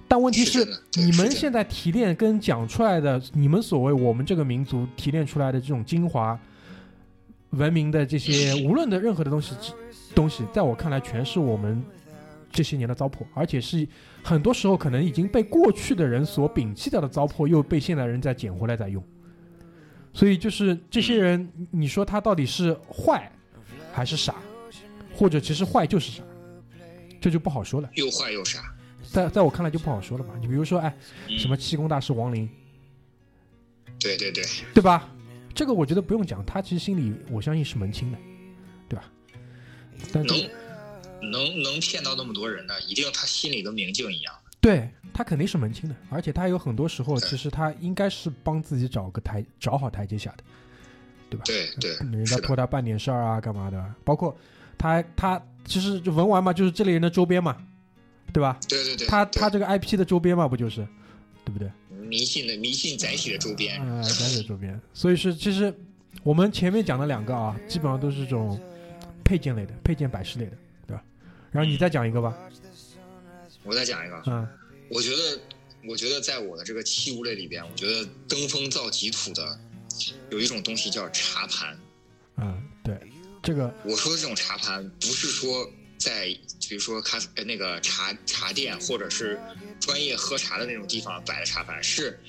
[0.07, 6.39] 但问题是你们现在提炼跟讲出来的，你们所谓我们这个民族提炼出来的这种精华
[7.51, 9.53] 文明的这些， 无论的任何的东西，
[10.15, 11.79] 东西，在我看来，全是我们
[12.49, 13.87] 这些年的糟粕，而且是
[14.23, 19.03] 很多时候可能已经被过去的人所摒弃掉的糟粕，又被现代人再捡回来再用。
[20.11, 23.31] 所以就是这些人，你说他到底是坏
[23.93, 24.33] 还是傻，
[25.17, 26.23] 或者其实坏就是傻，
[27.19, 27.89] 这就不好说了。
[27.95, 28.73] 又坏又傻。
[29.11, 30.35] 在在我看来就不好说了嘛。
[30.39, 30.95] 你比如说，哎，
[31.27, 32.47] 嗯什么气功大师王林，
[33.99, 35.09] 对对对，对吧？
[35.55, 38.17] 这个我觉得不用讲，他其实心里我相信是门清的，
[38.87, 39.05] 对吧？
[40.11, 40.49] 但这个
[41.21, 44.33] 能能能骗到那么多人呢，一定他心里跟明镜一样。
[44.59, 50.43] 对他肯定是门清的，而且他有很多时候其实他应该是帮自己找个台找好台阶下的，
[51.29, 51.43] 对吧？
[51.45, 53.93] 对对，人家托他办点事儿啊，干嘛的？
[54.03, 54.37] 包括
[54.77, 57.57] 他他其实就文玩嘛，就是这类人的周边嘛，
[58.33, 58.59] 对吧？
[58.67, 60.87] 对对对，对他他这个 IP 的周边嘛，不就是，
[61.43, 61.69] 对不对？
[62.07, 65.73] 迷信的迷信载体的周边，啊，单水周边，所以是其实
[66.23, 68.57] 我们前面讲的两个啊，基本上都是这种
[69.25, 71.03] 配件类的、配件摆饰类的，对吧？
[71.51, 72.33] 然后你再讲一个吧，
[73.63, 74.47] 我再讲一个，嗯
[74.89, 75.39] 我觉得，
[75.85, 79.59] 我觉得在我的这个器物类里边，我觉得登峰造极土的
[80.29, 81.77] 有一种东西叫茶盘。
[82.37, 82.97] 嗯，对，
[83.47, 89.39] 这个我说的这种茶盘，不是说在比如说咖啡呃那个茶茶店或者是
[89.79, 92.19] 专业喝茶的那种地方摆的茶盘，是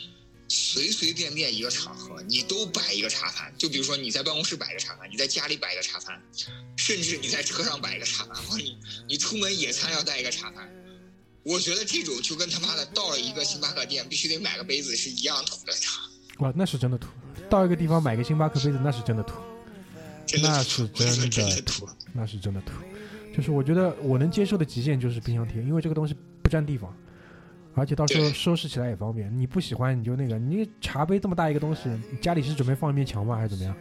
[0.46, 3.52] 随随便便一个场合你都摆一个茶盘。
[3.59, 6.22] 就比如说你在办公室摆一个茶盘，你在家里摆一个茶盘，
[6.76, 8.78] 甚至你在车上摆一个茶盘，或者你
[9.09, 10.72] 你出门野餐要带一个茶盘。
[11.42, 15.72] 我觉得这种就跟他妈的到了一个星巴克店必须得买个杯子是一样土的，
[16.38, 17.09] 哇，那是真的土。
[17.50, 19.35] 到一个地方买个星巴克杯子，那是真的土，
[20.43, 22.73] 那是真的土土。，那是真的土。
[23.37, 26.95] 就是我觉得我能接受的极限就是冰箱贴，因为这个东西不占地方，
[27.75, 29.35] 而且到时候收拾起来也方便。
[29.38, 33.77] 你不喜欢你就那个，你茶杯这么大一个东西，你家里是准备放一面墙吗，还是怎么样？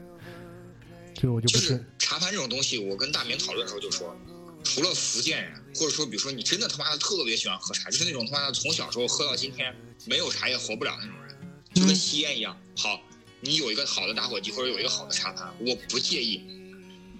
[1.14, 4.16] 这个我就不就是茶盘这种东西，我跟大明讨论的时候就说，
[4.64, 9.74] 除了福建人，或者说比如说你真的他妈的特别喜欢喝茶，就是那种他妈的从小时候喝到今天
[10.06, 11.36] 没有茶叶活不了那种人，
[11.74, 12.56] 就跟嗯吸烟一样。
[12.78, 13.02] 好，
[13.42, 16.44] 你有一个好的打火机或者有一个好的茶盘，我不介意，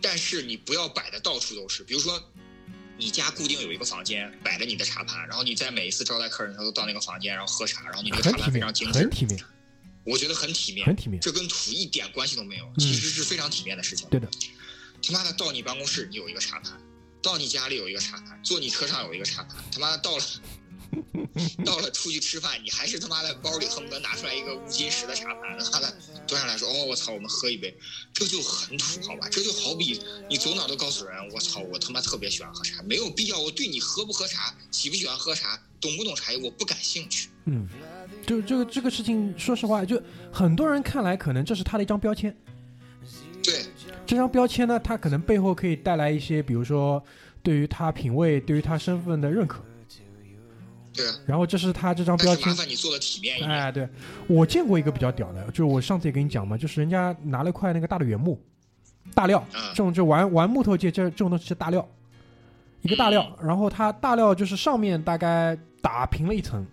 [0.02, 1.84] 但是你不要摆的到处都是。
[1.84, 2.22] 比如说，
[2.98, 9.40] 你家固定有一个房间摆着你的茶盘，然后你在每一次招待客人的时候都到那个房间，然后喝茶，然后你那个茶盘非常精，致很，体面，
[10.04, 11.22] 我觉得很体面很，体面。
[11.22, 14.10] 这跟土一点关系都没有，嗯其实是非常体面的事情。
[14.10, 14.28] 对的，
[15.04, 16.82] 他妈的到你办公室你有一个茶盘，
[17.22, 20.24] 到你家里有一个茶盘，坐你车上有一个茶盘，他妈的到了
[21.66, 25.94] 到了出去吃饭，你还是他妈的包里恨不得拿出来一个乌金石的茶盘，他妈的
[26.28, 27.76] 端上来说，哦我操，我们喝一杯，
[28.14, 29.28] 这就很土好吧？
[29.32, 37.30] 这就好比你走哪都告诉人，我操，我他妈特别喜欢喝茶，没有必要，我对你喝不喝茶，喜不喜欢喝茶，懂不懂茶叶，我不感兴趣。
[37.46, 37.68] 嗯，
[38.26, 42.36] 就这个这个事情，说实话，就很多人看来可能这是他的一张标签。
[43.44, 43.62] 对，
[44.06, 47.02] 这张标签呢，他可能背后可以带来一些，比如说
[47.42, 49.64] 对于他品味、对于他身份的认可。
[51.26, 52.54] 然后这是他这张标签。
[52.68, 53.50] 你做的体面一点。
[53.50, 53.88] 哎，对，
[54.28, 58.42] 我见过一个比较屌的，就是我上次也跟你讲嘛，就是人家拿了块那个大的原木，
[59.14, 59.62] 大料，嗯。
[59.70, 61.88] 这种就玩玩木头界这这种东西是大料，
[62.82, 66.66] 一个大料，然后它大料就是上面大概打平了一层，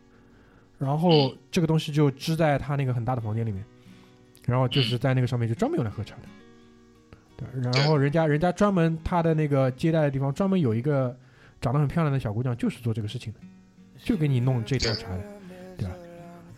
[0.78, 3.64] 然后这个东西就支在他那个很大的房间里面，
[4.46, 6.22] 然后就是在那个上面就专门用来喝茶的，
[7.36, 11.16] 对，然后人家人家专门他的那个接待的地方专门有一个
[11.60, 13.40] 长得很漂亮的小姑娘，就是做这个事情的，
[14.04, 15.08] 就给你弄这套茶，
[15.78, 15.94] 对吧？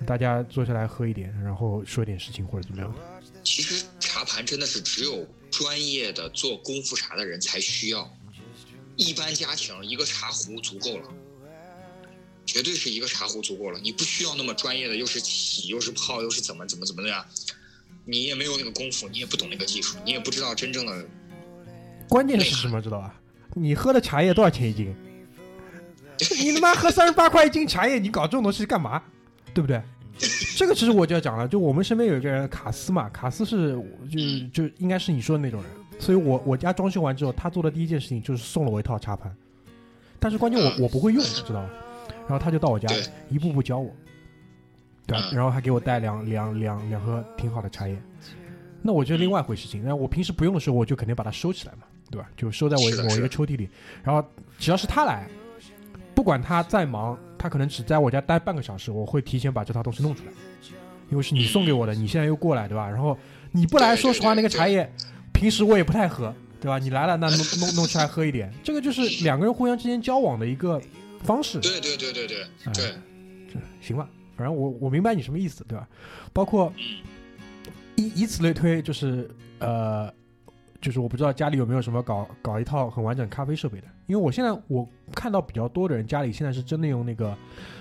[0.05, 2.99] 大家坐下来喝一点，然后说点事情或者怎么样的。
[3.43, 8.11] 其实茶盘真的是只有专业的做功夫茶的人才需要，
[8.97, 11.09] 一般家庭一个茶壶足够了，
[12.45, 13.79] 绝对是一个茶壶足够了。
[13.79, 17.25] 你不需要那么专业的，又是洗又是泡又是怎么怎么怎么的呀，
[18.05, 21.07] 你也没有那个功夫，你也不懂那个技术，你也不知道真正的。
[22.09, 23.15] 关键是什么，知道吧？
[23.55, 24.95] 你喝的茶叶多少钱一斤？
[26.43, 29.03] 你他妈喝三十八块一斤茶叶，你搞这种东西干嘛？
[29.55, 29.81] 对不对？
[30.57, 33.79] 这个其实我就要讲了，就我们身边有一个人卡斯嘛，卡斯是
[34.11, 39.35] 就就应该是你说的那种人，所以我我家装修完之后，他做的第一件事情就是送了我一套茶盘，
[40.19, 41.71] 但是关键我我不会用，知道吧？
[42.27, 43.95] 然后他就到我家对一步步教我，
[45.07, 45.29] 对吧？
[45.31, 47.95] 嗯然后还给我带两两两两盒挺好的茶叶，
[48.81, 49.83] 那我就另外一回事情。
[49.85, 52.27] 那我平时不用的时候，我就肯定把它收起来嘛，对吧？
[52.37, 53.69] 就收在我某一个抽屉里。
[54.03, 54.27] 然后
[54.59, 55.29] 只要是他来，
[56.17, 60.33] 不管他再忙，他可能只在我家待半个小时，我会提前把这套东西弄出来，
[61.11, 62.89] 因为是你送给我的，你现在又过来，对吧？
[62.89, 63.17] 然后
[63.53, 64.91] 你不来，说实话，那个茶叶
[65.35, 66.79] 平时我也不太喝，对吧？
[66.79, 70.81] 你来了，那弄弄弄出来喝一点，这个就是两个人互相之间交往的一个
[71.23, 71.61] 方式。
[71.61, 72.39] 对对对对对
[72.73, 72.95] 对，
[73.53, 75.87] 这行吧，反正我我明白你什么意思，对吧？
[76.33, 76.73] 包括
[77.97, 80.11] 以以此类推，就是呃，
[80.81, 87.37] 就是我不知道家里有没有什么搞搞一套很完整咖啡设备的，因为我现在我看到比较多的人家里现在是真的用那个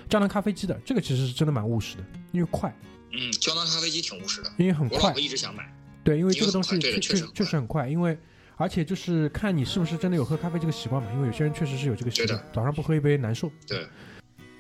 [0.10, 2.74] 胶囊咖啡机的，这个其实是真的蛮务实的，因为快，
[3.12, 4.98] 嗯，胶囊咖啡机挺务实的，因为很快。
[4.98, 5.64] 我老婆，一直想买。
[6.04, 8.16] 对，因为这个东西确确的确实很快因为
[8.58, 13.52] 而且就是看你是不是真的有喝咖啡这个习惯嘛，因为有些人确实是有这个习惯，早上不喝一杯难受。
[13.68, 13.88] 对，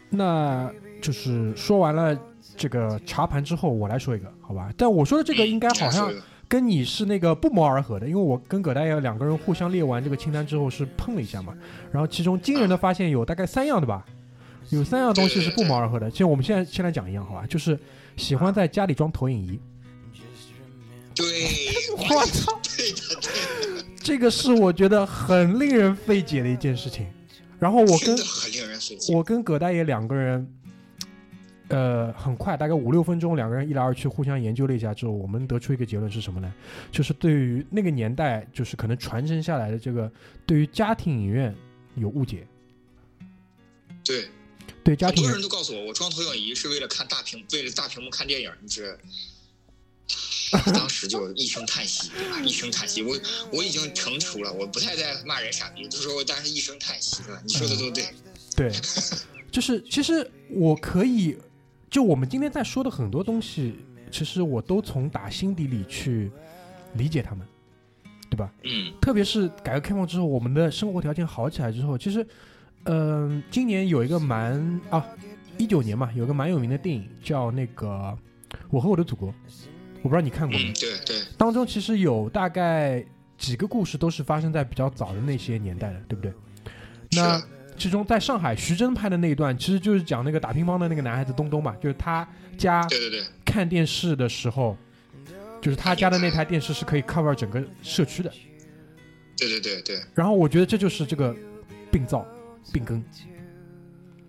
[0.10, 0.72] 那
[1.02, 2.18] 就是说完了
[2.58, 4.70] 这个茶盘之后，我来说一个，好吧？
[4.76, 11.56] 但我说的这个应该好像嗯跟你是那个不谋而合的，因为我跟葛大爷两个人互相列完这个清单之后是碰了一下嘛，
[11.92, 14.06] 然后其中惊人的发现有大概三样的吧，
[14.70, 16.10] 有三样东西是不谋而合的。
[16.10, 17.46] 其实我们现在先来讲一样，好吧？
[17.48, 17.78] 就是
[18.18, 19.60] 喜欢在家里装投影仪。
[21.16, 21.26] 对，
[21.98, 22.60] 我操！
[22.78, 27.08] 对的，对的，这个是我觉得很令人费解的一件事情。
[27.58, 29.16] 然后我跟很令人费解。
[29.16, 30.46] 我跟葛大爷两个人，
[31.70, 36.54] 呃，很快，大概五六分钟，两个人一来二去互相研究了一下之后，我们得出一个结论是什么呢？
[36.92, 40.12] 就是对于那个年代，就是可能传承下来的这个
[40.46, 41.56] 对于家庭影院
[41.96, 42.46] 有误解。
[44.04, 44.30] 对，
[44.84, 48.98] 对家庭影很多人都告诉我，我装投影仪是为了看大屏，为了大屏幕看电影，你这。
[50.74, 52.12] 当时就一声叹息，
[52.46, 53.20] 一声叹息，我
[53.52, 57.42] 我已经成熟了，我不太在骂人傻逼，就说我当时一声叹息，对吧？
[57.44, 58.06] 你说的都对，
[58.56, 58.72] 对，
[59.52, 61.36] 就是其实我可以，
[61.96, 63.74] 就我们今天在说的很多东西，
[64.12, 66.30] 其实我都从打心底里去
[66.96, 67.48] 理解他们，
[68.30, 68.52] 对吧？
[68.66, 72.28] 嗯特别是改革开放之后，我们的生活条件好起来之后，其实，
[72.84, 75.08] 嗯、今年有一个蛮啊，
[75.58, 77.88] 一九年嘛，有个蛮有名的电影叫那个
[78.70, 79.30] 《我和我的祖国》，
[80.02, 80.74] 我不知道你看过没嗯，？
[80.74, 83.02] 对对，当中其实有大概
[83.38, 86.30] 几个故事都是发生在比较早的那些年代的，对不对？
[87.12, 87.48] 是那的
[87.78, 94.78] 其中在上海徐峥拍的那一段，其实就是讲那个打乒乓的那个男孩子东东嘛，就是他家对对对，看电视的时候，
[95.62, 98.32] 就是他家的那台电视是可以 cover 整个社区的。
[99.38, 101.36] 对对对对，然后我觉得这就是这个
[101.92, 102.26] 病灶、
[102.72, 103.04] 病根，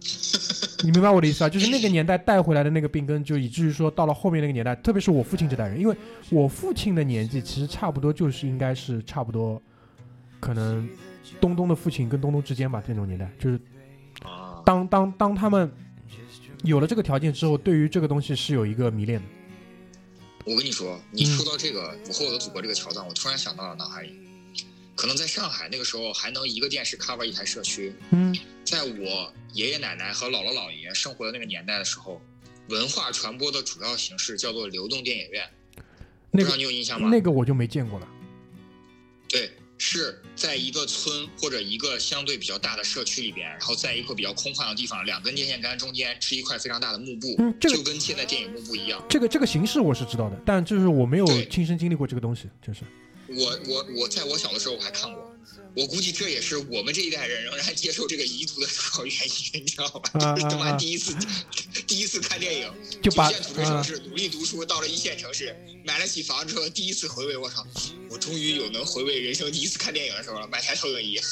[0.83, 1.49] 你明白我的意思啊？
[1.49, 5.97] 就是那个年代带回来的那个病根，就以至于说到了后面那个年代，特别是我父亲这代人，因为
[6.29, 9.63] 我父亲的年纪其实差不多就是应该是差不多，
[10.41, 10.89] 可能
[11.41, 13.61] 东东的父亲跟东东之间吧，这种年代，就是
[14.23, 15.71] 啊，当当当他们
[16.63, 19.27] 有了这个条件之后，对于这个东西是有一个迷恋的。
[20.45, 24.17] 我跟你说，你嗯说到这个《我和我的祖国》这个桥段，我突然想到了脑海里，
[24.95, 28.33] 可能在上海那个时候还能一个电视 cover 一台社区，嗯，
[28.65, 32.21] 在我爷爷奶奶和姥姥姥爷生活的那个年代的时候，
[32.69, 35.45] 文化传播的主要形式叫做流动电影院，
[36.31, 37.09] 那个你有印象吗？
[37.11, 38.09] 那个我就没见过了。
[39.29, 49.03] 对，是在一个村或者一个相对比较大的社区里边，然后在一个比较空旷的地方，两根电线杆中间是一块非常大的幕布，嗯这个就跟现在电影幕布一样。
[49.09, 52.81] 这个这个形式我是知道的，但就是我没有亲身经历过这个东西，就是。
[53.29, 55.26] 我我我在我小的时候我还看过，
[55.77, 60.11] 我估计这也是我们这一代人仍然接受这个遗毒的主要原因，你知道吧？
[60.25, 61.15] 啊就是他妈第一次
[61.87, 67.67] 第一次看电影，就把九线城市努力读书，到了一线城市买了起房之后，第一次回味，我操，
[68.09, 71.21] 我终于有能回味人生第一次看电影的时候了，买台投影仪。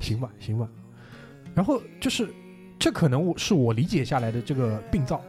[0.00, 0.68] 行吧，行吧。
[1.54, 2.28] 然后就是，
[2.76, 5.24] 这可能我是我理解下来的这个病灶，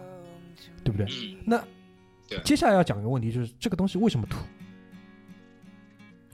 [0.83, 1.05] 对不对？
[1.05, 1.63] 嗯，那
[2.27, 4.37] 对接下来要讲一个问题，就是这个东西为什么土，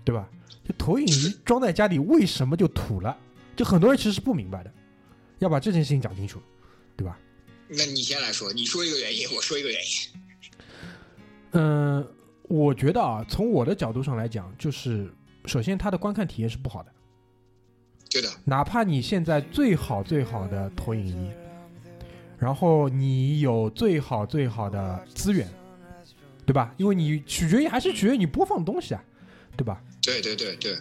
[0.08, 0.26] 对吧？
[0.64, 3.18] 就投影仪装在家里为什么就土了？
[3.58, 4.72] 就很多人其实是不明白的，
[5.40, 6.42] 要把这件事情讲清楚，
[6.96, 7.20] 对吧？
[7.68, 10.22] 那你先来说，你说一个原因，我说一个原因。
[11.52, 12.08] 嗯、
[12.44, 16.92] 我觉得啊，从我的角度上来讲，就是首先它的观看体验是不好的。
[18.10, 21.30] 对的，哪怕你现在最好最好的投影仪，
[22.38, 25.46] 然后你有最好最好的资源，
[26.46, 26.74] 对吧？
[26.78, 29.04] 因为你取决于还是取决于你播放东西啊，
[29.58, 29.84] 对吧？
[30.08, 30.78] 对对对对，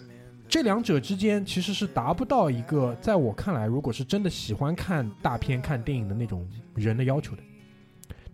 [0.48, 7.42] 这两者之间其实是达不到一个，在我看来，如果是真的喜欢看大片、看电影的那种人的要求的。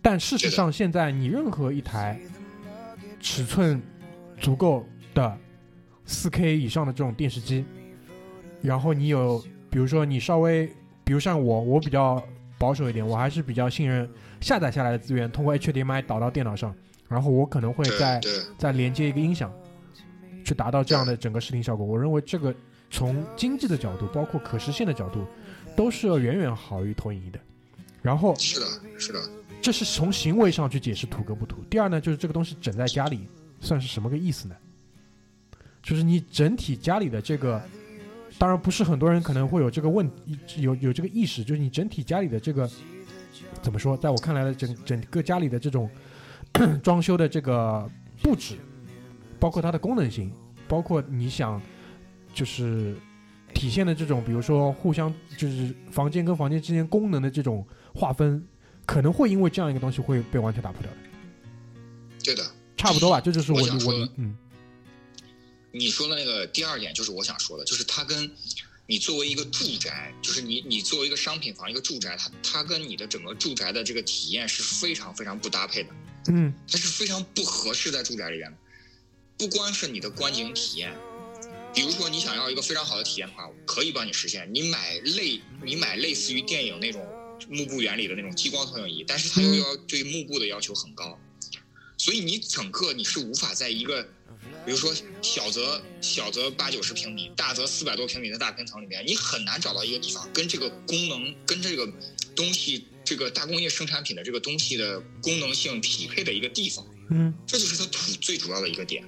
[0.03, 2.19] 但事实上，现在你任何一台
[3.19, 3.81] 尺寸
[4.37, 5.35] 足够的
[6.05, 7.65] 四 K 以上的这种电视机，
[8.61, 10.67] 然后你有，比如说你稍微，
[11.03, 12.21] 比如像我，我比较
[12.59, 14.07] 保守一点，我还是比较信任
[14.41, 16.75] 下载下来的资源，通过 HDMI 导到电脑上，
[17.07, 18.21] 然后我可能会再
[18.57, 19.51] 再连接一个音响，
[20.43, 21.85] 去达到这样的整个视听效果。
[21.85, 22.53] 我认为这个
[22.91, 25.25] 从经济的角度，包括可实现的角度，
[25.75, 27.39] 都是要远远好于投影仪的。
[28.01, 28.65] 然后是的，
[28.99, 29.19] 是的，
[29.61, 31.63] 这是从行为上去解释土跟不土。
[31.69, 33.27] 第二呢，就是这个东西整在家里
[33.61, 34.55] 算是什么个意思呢？
[35.81, 37.61] 就是你整体家里的这个
[38.37, 40.09] 当然不是很多人可能会有这个问
[40.57, 42.69] 有有这个意识，就是你整体家里的这个
[43.61, 45.89] 怎么说，在我看来的整整个家里的这种
[46.83, 47.89] 装修的这个
[48.21, 48.55] 布置，
[49.43, 50.31] 包括它的功能性，
[50.69, 51.61] 包括你想
[52.33, 52.95] 就是
[53.53, 58.41] 体现的这种，比如说互相就是房间跟房间之间功能的这种划分，
[58.85, 60.97] 可能会因为这样一个东西会被完全打破掉的。
[62.23, 62.41] 对的，
[62.77, 64.33] 差不多吧，这就是我我嗯
[65.73, 68.31] 你说的那个第二点就是我想说的，就是它跟
[68.87, 75.89] 你作为一个住宅，就是你你作为一个商品房一个住宅，它它跟你的整个住宅的这个体验是非常非常不搭配的，
[76.29, 78.57] 嗯它是非常不合适在住宅里边的。
[79.43, 80.95] 不光是你的观景体验，
[81.75, 84.49] 比如说你想要一个非常好的体验的话，可以帮你实现。
[84.53, 87.05] 你买类你买类似于电影那种
[87.49, 91.19] 幕布原理的那种激光投影仪，但是它又要对幕布的要求很高，
[91.97, 94.01] 所以你整个你是无法在一个，
[94.65, 101.85] 比如说小则小则八九十平米，大则四百多平米的大平层里面，你很难找到一个地方跟这个功能跟这个
[102.33, 109.03] 东西这个大工业生产品的这个东西的功能性匹配的一个地方，嗯，这就是它土最主要的一个点。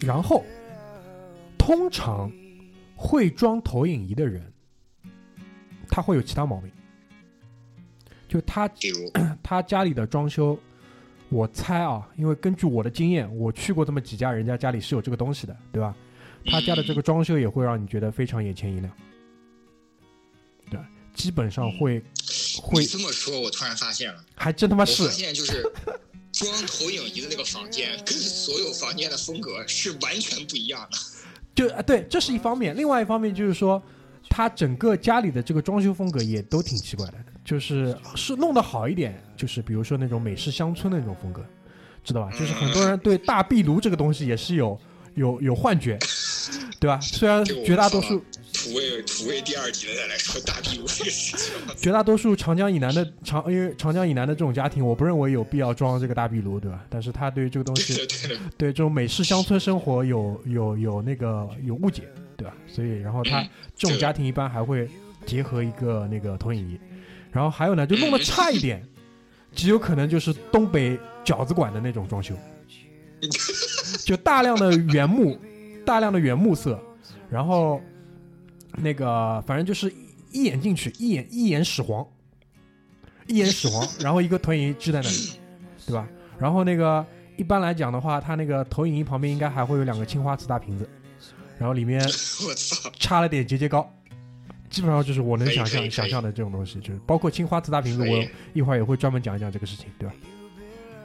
[0.00, 0.44] 然后
[1.58, 2.30] 通常
[2.96, 4.52] 会装投影仪的人，
[5.88, 6.70] 他会有其他毛病，
[8.28, 9.10] 就他比如，
[9.42, 10.58] 他家里的装修，
[11.28, 15.94] 我猜啊，因为根据我的经验，我去过这么几家人家家里是有这个东西的，对吧？
[16.46, 18.90] 他家的这个装修也会让你觉得非常眼前一亮，
[20.70, 20.80] 对，
[21.12, 22.02] 基本上会
[22.62, 25.70] 会你这么说，我突然发现了，还真他妈是我发现就是
[26.40, 30.98] 装投影仪的那个房间跟所有房间的风格是完全不一样的。
[31.54, 33.82] 就啊，对，这是一方面，另外一方面就是说，
[34.30, 41.44] 他整个家里的这个装修风格也都挺奇怪的，就是是弄得好一点，就是比如说那种美式乡村的那种风格，
[42.02, 42.30] 知道吧？
[42.38, 44.80] 就是很多人对大壁炉这个东西也是有
[45.16, 45.98] 有有幻觉，
[46.78, 46.98] 对吧？
[47.00, 48.24] 虽然绝大多数
[48.62, 56.84] 土味土味第二集的再来说大壁炉这个事情， 绝大多数长江以南的长，因为长江以南的这种家庭，我不认为有必要装这个大壁炉，对吧？
[56.90, 62.02] 但是他对于这个东西对对对，对这种美式乡村生活有有有那个有误解，
[62.36, 62.54] 对吧？
[62.66, 64.86] 所以然后他嗯这种家庭一般还会
[65.24, 66.78] 结合一个那个投影仪，
[67.32, 68.86] 然后还有呢，就弄得差一点，
[69.54, 72.34] 极有可能就是东北饺子馆的那种装修，
[74.04, 75.38] 就大量的原木，
[75.86, 76.78] 大量的原木色，
[77.30, 77.80] 然后
[78.76, 79.92] 那个反正就是
[80.32, 82.06] 一眼进去，一眼一眼始皇，
[83.26, 85.32] 一眼始皇， 然后一个投影仪支在那里，
[85.86, 86.08] 对吧？
[86.38, 87.04] 然后那个
[87.36, 90.88] 一般来讲的话，它那个投影仪旁边应该还会有两个青花瓷大瓶子，
[91.58, 92.00] 然后里面
[92.46, 93.88] 我操，插了点节节膏，
[94.70, 100.14] 基本上就是我能想象想象的这种东西，就是包括青花瓷大瓶子，我一会儿也会专门讲一讲这个事情，对吧？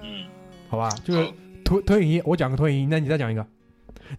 [0.03, 0.25] 嗯，
[0.69, 1.29] 好吧，就是
[1.63, 3.45] 投投影仪，我讲个投影仪，那你再讲一个，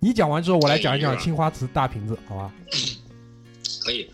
[0.01, 2.53] 你讲完之后，我来讲一讲青花瓷大瓶子，好吧？
[3.87, 4.11] 可以。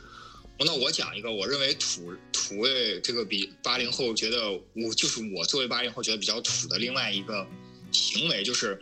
[0.58, 7.44] 那我讲一个，我认为土土味这个比八零后觉得我就是我作为八零后觉得比较土的另外一个
[7.90, 8.80] 行为，就是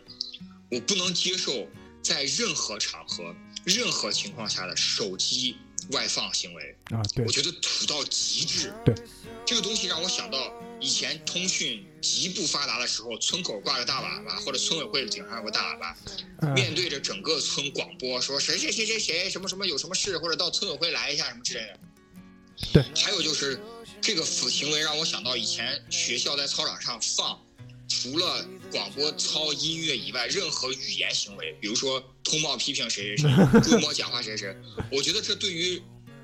[0.69, 1.67] 我不能接受
[2.03, 5.55] 在任何场合、任何情况下的手机
[5.91, 6.75] 外放行为。
[6.91, 8.71] 啊，对我，觉得土到极致。
[8.85, 8.93] 对，
[9.45, 15.95] 这个东西让我想到以前通讯极不发达的时候，村口挂个大喇叭，或者村委会顶上有个大喇叭，
[16.41, 21.79] 嗯面对着整个村广播说谁谁谁谁谁什么什么有什么事，或者到村委会来一下什么之类的。
[22.73, 23.59] 对，还有就是
[24.01, 27.39] 这个行为让我想到以前学校在操场上放。
[27.87, 34.55] 除了广播操音乐以外，任何语言行为，比如说通报批评谁谁谁，规模讲话谁谁，
[34.89, 35.81] 我觉得这对于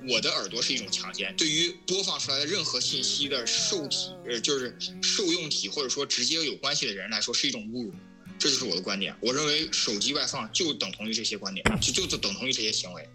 [0.09, 7.93] 我的耳朵是一种强奸，对于播放出来的任何信息的受体，呃，就是受用体或者说直接有关系的人来说是一种侮辱。
[8.39, 9.15] 这就是我的观点。
[9.19, 13.09] 我认为手机外放就等同于这些观点，就就等同于这些行为。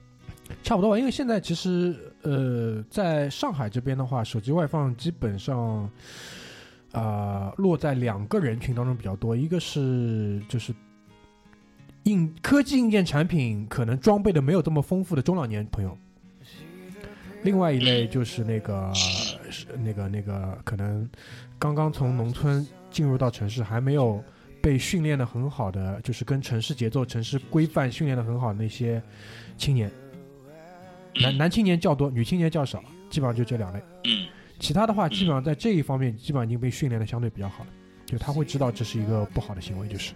[0.64, 5.88] 差不多吧，因为现在其实呃，在上海这边的话，手机外放基本上
[6.90, 10.74] 啊、落在两个人群当中比较多，一个是就是
[12.02, 15.96] 硬科技硬件产品可能装备的没有这么丰富的中老年朋友，
[17.42, 21.08] 另外一类就是那个是那个那个可能
[21.58, 24.22] 刚刚从农村进入到城市，还没有
[24.60, 29.02] 被训练的很好的，就是跟城市节奏、城市规范训练的很好的那些
[29.58, 29.90] 青年。
[31.16, 33.82] 男男青年较多，女青年较少，基本上就这两类。
[34.04, 34.26] 嗯，
[34.58, 37.70] 其他的话，基本上在这一方面，基本上已经被训练的相对比较好了，
[38.06, 40.14] 就他会知道这是一个不好的行为，就是。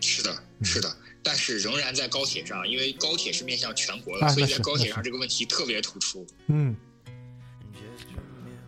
[0.00, 0.30] 是的，
[0.62, 0.88] 是的。
[1.28, 6.26] 但是仍然在高铁上，因为高铁是面向全国的，啊所以在高铁上这个问题特别突出。
[6.46, 6.74] 嗯，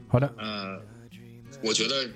[0.07, 0.79] 好的，呃，
[1.65, 2.07] 我觉得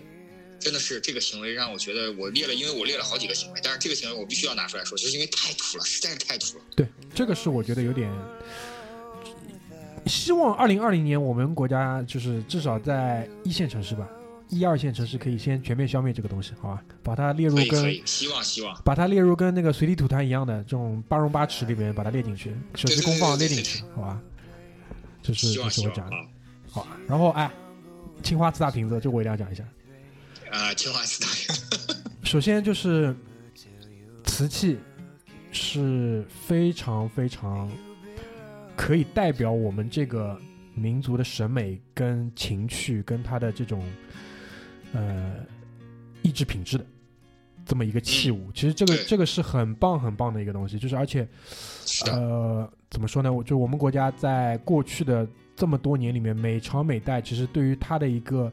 [0.61, 6.65] 真的是这个行为让我觉得我列了，因为我列了好几个行为，但是这个行为我必须要拿出来说，就是因为太土了，实在是太土了。
[6.77, 8.13] 对，这个是我觉得有点。
[10.05, 14.07] 希望二零二零年我们国家就是至少在一线城市吧，
[14.55, 16.83] 一二线城市可以先全面消灭这个东西，好吧？
[17.03, 18.81] 把它列入跟希望希望。
[18.85, 24.21] 把它列入跟那个随地吐痰一样的这种八荣八耻里面把它列进去，手机公放列进去，好吧？
[25.23, 26.27] 这是这是我讲的，啊
[26.71, 26.97] 好啊。
[27.09, 27.51] 然后哎，
[28.23, 29.65] 青花瓷大瓶子，这我一定要讲一下。
[30.51, 30.73] 啊！
[30.75, 33.15] 青花瓷大瓶，首先就是
[34.25, 34.79] 瓷器
[35.51, 37.71] 是非常非常
[38.77, 40.39] 可以代表我们这个
[40.75, 43.83] 民族的审美跟情趣跟它的这种
[44.95, 45.45] 呃
[46.23, 46.87] 意志品质的
[47.67, 48.51] 这么一个器物。
[48.53, 51.29] 其实这个这个是很棒很棒的一个东西，就是而且，
[52.07, 53.33] 呃怎么说呢？
[53.33, 58.51] 我就我们国家在过去的这么多年里面，每朝每代其实对于它的一个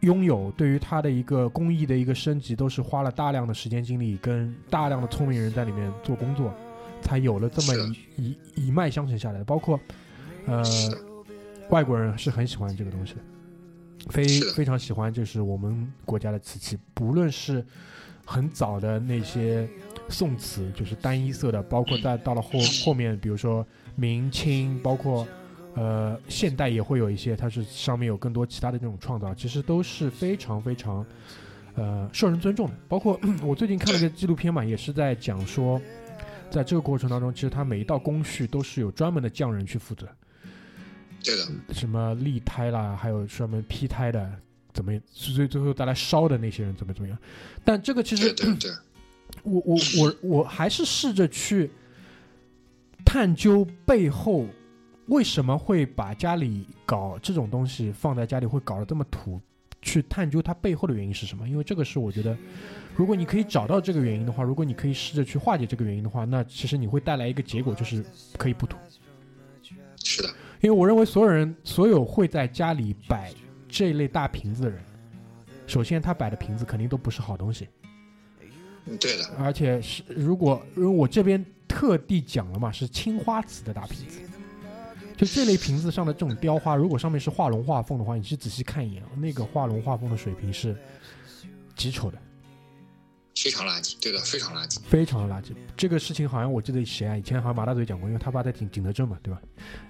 [0.00, 6.54] 拥有，对于它的一个工艺的一个升级，都是花了大量的时间精力跟大量的聪明人在里面做工作，
[7.00, 7.74] 才有了这么
[8.16, 9.44] 一一一脉相承下来的。
[9.44, 9.80] 包括
[10.46, 10.62] 呃，
[11.70, 13.20] 外国人是很喜欢这个东西的，
[14.06, 17.64] 非非常喜欢就是我们国家的瓷器，不论是
[18.24, 19.68] 很早的那些
[20.08, 25.26] 宋瓷，就是单一色的，包括在到了后后面，比如说明清，包括
[25.74, 31.04] 呃现代也会有一些，它是上面有更多其他的这种创造，其实都是非常非常
[31.74, 32.74] 呃受人尊重的。
[32.88, 35.80] 包括 我最近看了个纪录片嘛，也是在讲说，
[36.50, 40.06] 在这个过程当中，其实它每一道工序都是有专门的匠人去负责。
[41.26, 44.32] 对的，什么立胎啦，还有专门劈胎的，
[44.72, 47.18] 怎么最最后带来烧的那些人怎么怎么样？
[47.64, 48.70] 但这个其实对对对，
[49.42, 51.70] 我我我我还是试着去
[53.04, 54.46] 探究背后
[55.08, 59.40] 为什么会把家里搞这种东西放在家里会搞得这么土，
[59.82, 61.48] 去探究它背后的原因是什么？
[61.48, 62.36] 因为这个是我觉得，
[62.96, 68.04] 如果你可以找到这个原因的话，如果你可以试着去化解这个原因的话，那其实你会带来一个结果，就是
[68.36, 68.76] 可以不土。
[70.60, 73.32] 因为我认为所有人，所有会在家里摆
[73.68, 74.80] 这一类大瓶子的人，
[75.66, 77.68] 首先他摆的瓶子肯定都不是好东西，
[78.86, 84.20] 嗯对的，而且是如果因为我这边特地讲了嘛，是青花瓷的大瓶子，
[85.16, 90.76] 就这类瓶子上的这种雕花，如果上面是画龙画凤的话，你去仔细看一眼，那个画龙画凤的水平是
[91.74, 92.18] 极丑的，
[93.36, 94.78] 非常垃圾，对的，非常垃圾。
[94.88, 95.52] 非常的垃圾。
[95.76, 99.40] 这个事情好像我记得谁啊，以前好像马大嘴讲过，因为他爸在景景德镇嘛，对吧？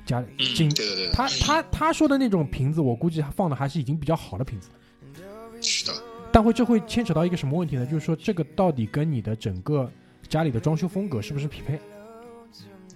[0.05, 4.69] 家里嗯，景对的对，他他他说的那种瓶子，我估计他放的还是已经比较好的瓶子。
[5.63, 5.93] 是的，
[6.33, 7.87] 但会这会牵扯到一个什么问题呢？
[7.87, 9.91] 就是说这个到底跟你的整个
[10.29, 11.81] 家里的装修风格是不是匹配？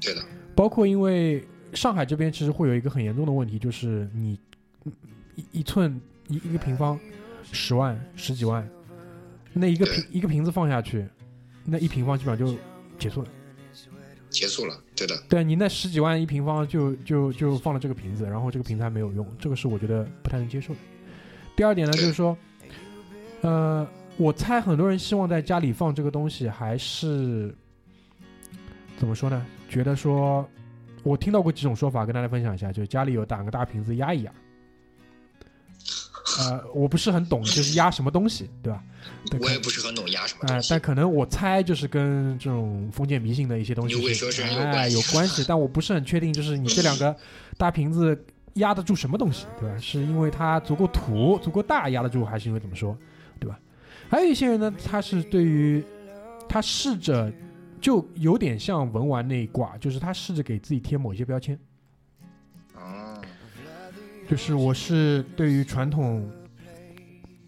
[0.00, 0.22] 对的，
[0.54, 4.38] 包括因为上海这边其实会有一个很严重的问题，就是你
[4.84, 4.92] 嗯
[5.36, 6.98] 一一寸一一个平方
[7.52, 8.68] 十万十几万，
[9.52, 11.06] 那一个瓶一个瓶子放下去，
[11.64, 12.58] 那一平方基本上就
[12.98, 13.28] 结束了。
[14.30, 20.78] 结束了，对的，对你那十几万一平方就就就放了这个瓶子，然后这个瓶子还没有用，这个是我觉得不太能接受的。
[21.56, 22.38] 第二点呢，就是说，
[23.40, 23.84] 呃，
[24.16, 27.52] 我猜很多人希望在家里放这个东西，还是
[28.96, 29.44] 怎么说呢？
[29.68, 30.48] 觉得说，
[31.02, 34.32] 我听到过几种说法，跟大家分享一下，就是家里有打个大瓶子压一压。
[36.38, 38.82] 呃，我不是很懂，就是压什么东西，对吧？
[39.30, 40.80] 对我也不是很懂压什么哎、东西但。
[40.80, 44.14] 可能我猜就是跟这种封建迷信的一些东西哎关
[44.90, 47.14] 系有关系， 但我不是很确定，就是你这两个
[47.56, 48.18] 大瓶子
[48.54, 49.76] 压得住什么东西，对吧？
[49.78, 52.96] 是因为它足够土、足够大压得住，还是因为怎么说，
[53.38, 53.58] 对吧？
[54.08, 55.82] 还有一些人呢，他是对于
[56.48, 57.32] 他试着
[57.80, 61.58] 就有点像文玩那一挂，就是他试着给自己贴某些标签，哦，
[64.30, 66.30] 就是我是对于传统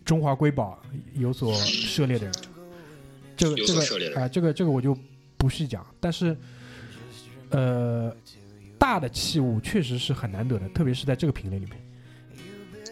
[0.05, 0.83] 中华瑰宝
[1.15, 2.35] 有所涉猎的人，
[3.37, 4.99] 这个这个所涉猎啊、这个这个我就
[5.37, 5.87] 不细讲。
[6.01, 6.37] 但是，
[7.51, 8.13] 呃，
[8.81, 11.79] 大的器物确实是很难得的，特别是在这个品类里面，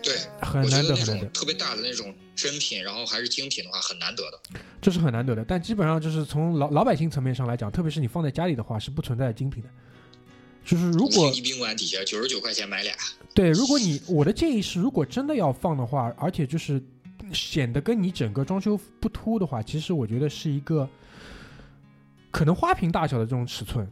[0.05, 4.61] 对，很难得很难得，特别大的那种珍品，然后还是精品的话，很难得的。
[4.81, 5.45] 这是很难得的。
[5.45, 9.69] 但基本上就是从老老百姓层面上来讲，特别是你放在家里的话，是不存在精品的。
[10.71, 12.95] 就是如果一宾馆底下九十九块钱买俩，
[13.35, 16.81] 对，如果你我的建议是，如果真的要放的话，而且就是
[17.33, 20.89] 显得跟你整个装修不突的话，其实我觉得是一个
[22.31, 23.85] 可能花瓶大小的这种尺寸，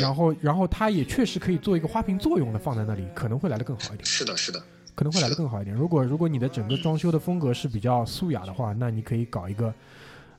[0.00, 4.58] 然后然后它也确实可以做一个花瓶作用的放在那里，可能会来的更好一点，是的，是的，
[4.94, 5.76] 可能会来的更好一点。
[5.76, 9.74] 如果如果你的整个装修的风格是比较素雅的话，那你可以搞一个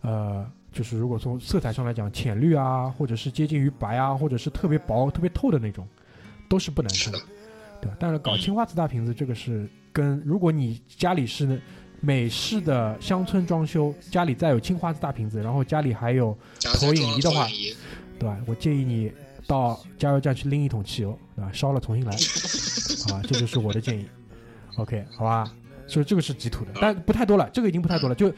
[0.01, 0.51] 呃。
[0.75, 5.87] 就是如果从色彩上来讲，浅绿啊，或者是接近于白啊，或者是特别薄、特别透的那种，
[6.49, 7.19] 都是不难看的。，
[7.81, 7.95] 对吧？
[7.97, 11.61] 但是搞青花瓷大瓶子这个是跟如果你家里是
[12.01, 16.37] 美式的乡村装修，家里再有青花瓷大瓶子，然后家里还有
[16.77, 17.47] 投影仪的话
[18.19, 18.37] 对吧？
[18.45, 19.09] 我建议你
[19.47, 21.49] 到加油站去拎一桶汽油，对吧？
[21.53, 22.11] 烧了重新来，
[23.07, 23.21] 好吧？
[23.25, 24.05] 这就是我的建议。
[24.75, 25.49] OK，好吧？
[25.87, 28.15] 所以这个是极土的，但不太多了，这个已经不太多了。
[28.15, 28.33] 就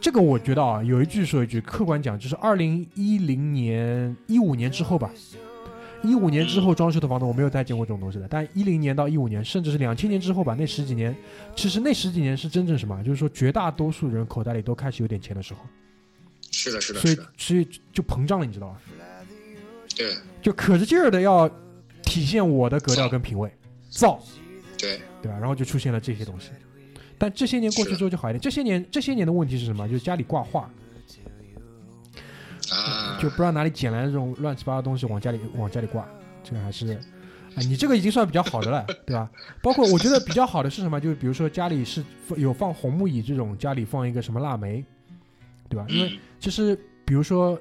[0.00, 5.10] 这个，我觉得啊，有一句说一句，客观讲，就是二零一零年、一五年之后吧，
[6.02, 8.26] 一五年之后装修的房子，我没有再见过这种东西了。
[8.30, 11.14] 但一零年到一五年，甚至是两千年之后吧，那十几年，
[11.56, 13.02] 其实那十几年是真正什么？
[13.02, 15.60] 就是说，绝大多数人口袋里都开始有点钱的时候，
[16.50, 18.80] 是的，是的，所以，所以就膨胀了，你知道吧？
[19.96, 21.50] 对就可着劲儿的要
[22.02, 23.52] 体现我的格调跟品味，
[23.90, 24.18] 造，
[24.78, 25.38] 对，对吧？
[25.38, 26.50] 然后就出现了这些东西。
[27.22, 28.40] 但这些年过去之后就好一点。
[28.40, 29.86] 这些年这些年的问题是什么？
[29.86, 30.68] 就是家里挂画，
[32.72, 36.04] 啊，就不知道哪里捡来的这种乱七八糟东西往家里往家里挂，
[36.42, 36.94] 这个还是。
[37.54, 39.30] 啊，你这个已经算比较好的了，对吧？
[39.62, 41.00] 包括我觉得比较好的是什么？
[41.00, 42.04] 就是比如说家里是
[42.36, 44.84] 有放红木椅这种，家里放一个什么腊梅，
[45.68, 45.86] 对吧？
[45.88, 47.56] 因为嗯其实比如说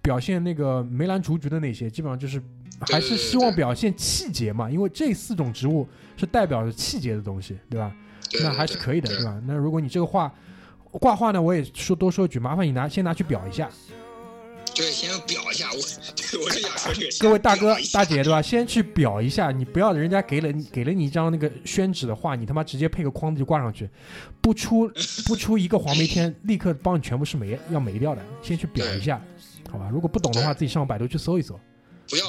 [0.00, 2.40] 表现那个梅兰竹菊的那些，基本上就是
[2.82, 7.92] 还是希望表现气节嘛，因为这四种植物是代表着气节的东西，对吧？
[8.30, 9.40] 对那还是可以的，对对吧？
[9.46, 10.32] 那如果你这个画
[10.92, 13.68] 挂画呢，我也说多说一句，麻烦你拿先拿去裱一下，
[14.74, 15.78] 对，先裱一下，我
[16.30, 17.08] 对我是想说这个。
[17.20, 18.40] 各位大哥大姐，对吧？
[18.40, 23.88] 先去裱一下，你不要人家给了你给了你一张那个宣纸的画，你他妈直接配个框子就挂上去，
[24.40, 24.88] 不出
[25.26, 29.20] 不出一个黄梅天，立刻帮你全部是没要没掉的，先去裱一下，
[29.70, 29.88] 好吧？
[29.92, 31.58] 如果不懂的话，自己上百度去搜一搜。
[32.08, 32.24] 不要，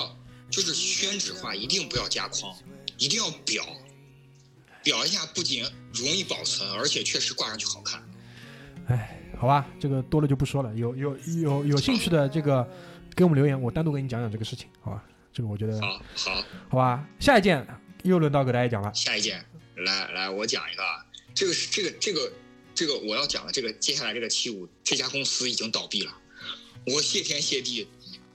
[0.49, 2.53] 就是宣纸画一定不要加框，
[2.97, 3.63] 一定要裱，
[4.83, 5.63] 裱一下不仅
[5.93, 8.01] 容易保存，而且确实挂上去好看。
[8.87, 10.73] 哎，好吧，这个多了就不说了。
[10.75, 12.67] 有有有有兴趣的这个
[13.15, 15.03] 给我们留言，我单独给你讲讲这个事情，好吧？
[15.33, 17.07] 这个我觉得好好，好吧。
[17.19, 17.65] 下一件
[18.03, 19.45] 又轮到给大家讲了，下一件，
[19.77, 22.31] 来来，我讲一个啊，这个是这个这个
[22.75, 26.13] 这个我要讲的这个接下来这个七五这家公司已经倒闭了，
[26.85, 27.87] 我谢天谢地。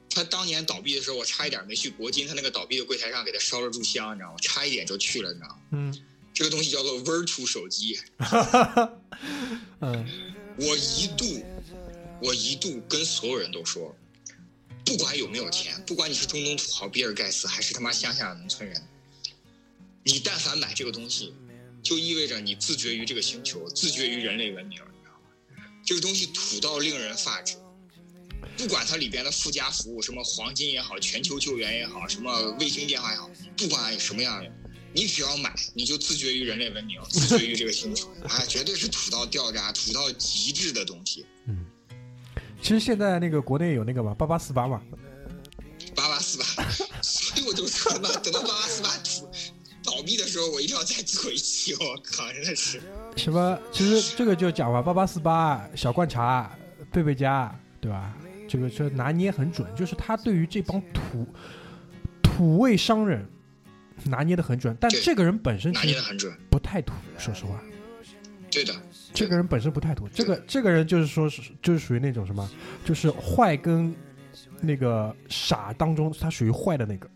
[0.09, 4.37] 他当年倒闭的时候，我差一点没去铂金他那个倒闭的柜台上给他烧了炷香，你知道吗？
[4.41, 5.57] 差一点就去了，你知道吗？
[5.73, 5.95] 嗯
[6.37, 7.99] 这个东西叫做 Virtual 手机，
[9.81, 10.07] 嗯
[10.59, 11.43] 我一度，
[12.21, 13.97] 我一度跟所有人都说，
[14.85, 18.87] 不管有没有钱，不管你是中东土豪比尔盖茨，还是他妈乡下的农村人，
[20.05, 21.33] 你但凡买这个东西，
[21.83, 25.13] 就意味着你自绝于这个星球，自绝于人类文明，你知道
[25.57, 25.65] 吗？
[25.87, 27.57] 这个东西土到令人发指。
[28.59, 34.53] 不管它里边的附加服务，什么黄金也好，全球救援也好，什么卫星电话也好，不管什么样的，
[34.97, 41.27] 你只要买，你就自绝于人类文明，自绝于这个星球， 啊，绝对是土到掉渣、土到极致的东西。
[41.47, 41.67] 嗯。
[42.63, 44.81] 其实现在那个国内有那个嘛，八八四八嘛，
[45.95, 46.65] 八八四八，
[47.03, 49.29] 所以我就说嘛，等到八八四八土
[49.85, 51.75] 倒闭的时候，我一定要再做一期。
[51.75, 52.81] 我靠，真的是，
[53.17, 53.59] 什么？
[53.71, 56.51] 其实这个就讲吧，八八四八小罐茶、
[56.91, 58.17] 贝贝佳，对吧？
[58.49, 61.27] 这个就拿捏很准，就是他对于这帮土
[62.23, 63.29] 土味商人
[64.05, 66.33] 拿捏的很准，但这个人本身拿捏的很准。
[66.51, 67.61] 不太土，说实话，
[68.51, 68.75] 对的，
[69.13, 72.49] 这个人本身不太土，这个这个人就是说是就是属于那种什么，
[72.85, 73.95] 就是坏跟
[74.61, 77.09] 那个傻当中，他属于坏的那个，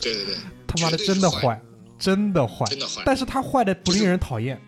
[0.00, 0.34] 对对对，
[0.66, 1.60] 他妈的真的坏，
[1.98, 3.02] 真的坏，真的坏。
[3.04, 4.60] 但是他坏的不令人讨厌，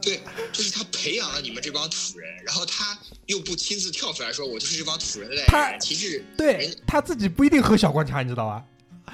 [0.00, 0.20] 对，
[0.52, 2.96] 就是他培养了你们这帮土人，然后他
[3.26, 5.80] 又不亲自跳出来说，我就是这帮土人的代他言人。
[5.80, 8.64] 其实，对他自己不一定喝小罐茶，你知道吧？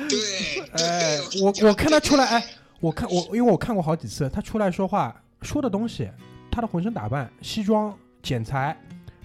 [0.09, 2.45] 对，哎，我我看他出来，哎，
[2.81, 6.09] 我看我因为我看过好几次，他出来说话说的东西，
[6.51, 8.79] 他的浑身打扮、西装、剪裁，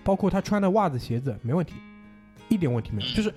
[0.04, 1.74] 包括他穿的袜子、鞋子，没问题，
[2.50, 3.34] 一点问题没有，就是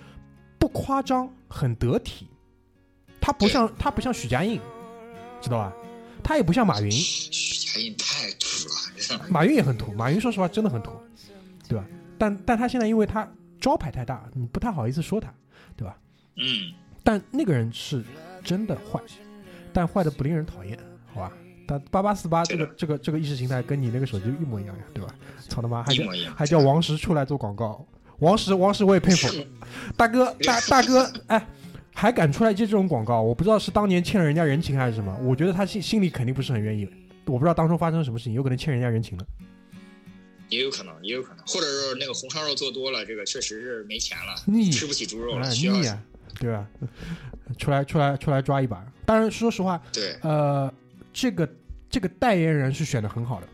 [0.59, 2.29] 不夸张，很得体。
[3.21, 4.61] 他不像他不像许家印，
[5.41, 5.73] 知道吧？
[6.23, 10.93] 他也不像马云，许家印太土了，马云也很土，马云说实话真的很土，
[11.69, 11.85] 对吧？
[12.19, 13.29] 但但他现在因为他
[13.61, 15.33] 招牌太大，你不太好意思说他，
[15.77, 15.99] 对吧？
[16.37, 16.73] 嗯，
[17.07, 18.03] 但那个人是
[18.43, 19.01] 真的坏，
[19.73, 20.77] 但坏的不令人讨厌，
[21.15, 21.33] 好吧？
[21.69, 25.15] 但八八四八这个这个这个意识形态跟你那个手机一模一样呀，对吧？
[25.49, 26.05] 操他妈，还叫。
[26.35, 27.87] 还叫王石出来做广告，
[28.19, 29.29] 王石王石我也佩服，
[29.97, 31.47] 大哥大大哥，哎，
[31.95, 36.89] 还敢出来接这种广告，我不知道是当年欠了人家人情还是什么，我觉得他心心里肯定不是很愿意，
[37.27, 39.25] 我不知道当初发生了什么事情，有可能欠人家人情了。
[40.49, 45.75] 也有可能，也有可能，或者是那个红烧肉做多了，这个确实是没钱了，腻吃不起猪肉了，哎需要
[46.39, 46.67] 对吧？
[47.59, 48.85] 出来出来出来抓一把。
[49.05, 50.73] 当然，说实话，对呃，
[51.13, 51.49] 这个
[51.89, 53.49] 这个代言人是选的很好的，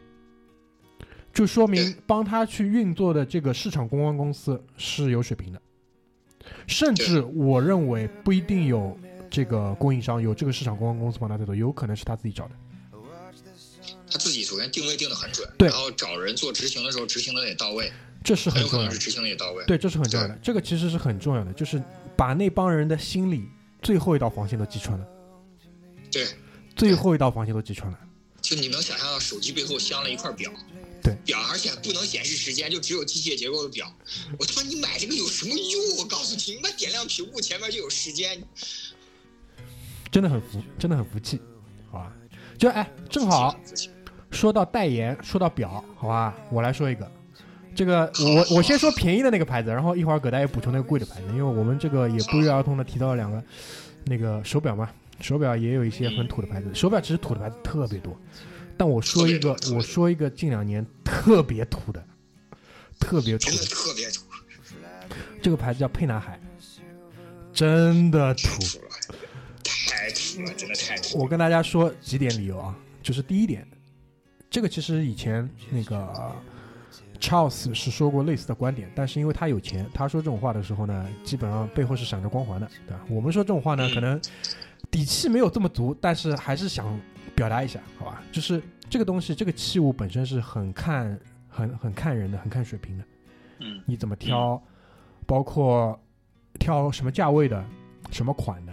[1.33, 5.61] 就说明帮他去运作的这个市场公关公司是有水平的，
[6.67, 8.99] 甚至我认为不一定有
[9.31, 12.55] 这个供应商有这个市场公关公司帮他在做，有可能是他自己找的。
[14.11, 17.91] 他自己首先定位定的很准，对然后找人做执行的时候执行的也到位，
[18.23, 18.99] 这是很重要的有可能是。
[18.99, 19.65] 执行的也到位。
[19.65, 20.39] 对，这是很重要的。
[20.43, 21.83] 这个其实是很重要的，就是
[22.23, 23.49] 把那帮人的心里
[23.81, 25.05] 最后一道防线都击穿了，
[26.09, 26.25] 对，
[26.77, 27.99] 最后一道防线都击穿了。
[28.41, 30.53] 就你能想象到手机背后镶了一块表，
[31.03, 33.93] 对，表而且不能显示时间，就只有机械结构的表。
[34.39, 35.97] 我他妈你买这个有什么用？
[35.99, 38.41] 我告诉你，你妈点亮屏幕前面就有时间。
[40.13, 41.41] 真的很服，真的很服气，
[41.91, 42.13] 好吧？
[42.57, 43.59] 就哎，正好
[44.31, 46.33] 说到代言，说到表，好吧？
[46.53, 47.11] 我来说一个，
[47.75, 53.43] 这个我我先说便宜的那个牌子，然后一会儿葛大爷补充那个贵的牌子，因为我们这个也不约而同的提到了两个
[54.05, 58.17] 那个手表嘛，手表也有一些很土的牌子，手表其实土的牌子特别多，
[58.77, 62.05] 但我说一个我说一个近两年特别土的，
[63.01, 64.23] 特别土的的，特别土，
[65.41, 66.39] 这个牌子叫沛纳海，
[67.53, 68.49] 真的土。
[69.89, 71.19] 太土了，真的太土。
[71.19, 73.67] 我跟大家说几点理由啊，就是第一点，
[74.51, 76.35] 这个其实以前那个
[77.23, 83.05] Charles 是说过类似的观点，但是因为他有钱，他说这种话的时候呢，基本上背后是闪着光环的，对吧？
[83.09, 84.21] 我们说这种话呢，嗯可能
[84.91, 86.99] 底气没有这么足，但是还是想
[87.37, 88.21] 表达一下，好吧？
[88.33, 88.61] 就是
[88.91, 91.17] 这个东西，这个器物本身是很看、
[91.49, 93.05] 很很看人的，很看水平的。
[93.61, 94.61] 嗯你怎么挑，
[95.25, 95.97] 包括
[96.59, 97.65] 挑什么价位的、
[98.11, 98.73] 什么款的。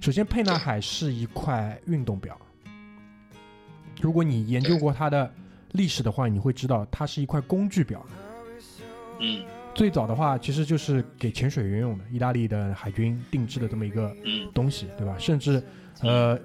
[0.00, 2.38] 首先，沛纳海是一块运动表。
[4.00, 5.30] 如果你研究过它的
[5.76, 8.04] 历史的话，你会知道它是一块工具表。
[9.20, 15.14] 嗯最早的话，其实就是给潜水员用的，意大利的海军定制的这么一个嗯东西，对吧？
[15.18, 15.62] 甚至，
[16.00, 16.38] 呃，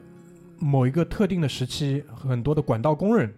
[0.60, 3.34] 某一个特定的时期，很多的管道工人、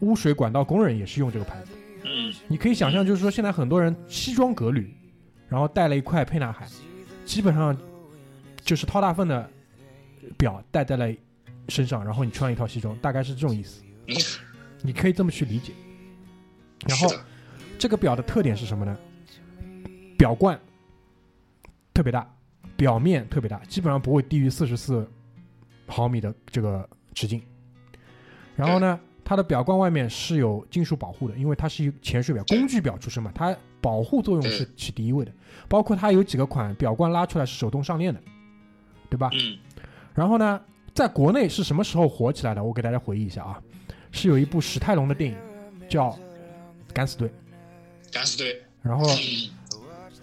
[0.00, 1.70] 污水管道工人也是用这个牌子。
[2.04, 4.94] 嗯你可以想象，就是说现在很多人西装革履，
[5.48, 6.68] 然后带了一块沛纳海，
[7.24, 7.74] 基本上
[8.62, 9.48] 就是掏大粪的
[10.36, 11.10] 表戴在了
[11.70, 13.82] 身上，然后你穿一套西装，大概是这种意思。
[14.78, 15.72] 嗯，你可以这么去理解。
[16.86, 17.08] 然后
[17.78, 18.96] 这个表的特点是什么呢？
[20.16, 20.58] 表冠
[21.94, 22.28] 特别大，
[22.76, 25.08] 表面特别大，基本上不会低于四十四
[25.86, 27.42] 毫米的这个直径。
[28.56, 35.32] 然后呢，它的表冠外面是有金属保护的，因为它是一潜水表、工具表出身嘛，它保护作用是起第一位的。
[35.68, 38.20] 包括它有几个款表冠拉出来是手动上链的，
[39.10, 39.30] 对吧？
[39.32, 39.58] 嗯
[40.14, 40.60] 然后呢，
[40.92, 42.64] 在国内是什么时候火起来的？
[42.64, 43.62] 我给大家回忆一下啊，
[44.18, 45.36] 是有一部史泰龙的电影
[45.88, 46.10] 叫
[46.92, 47.28] 《敢死队》，
[48.12, 49.50] 敢死队，然后嗯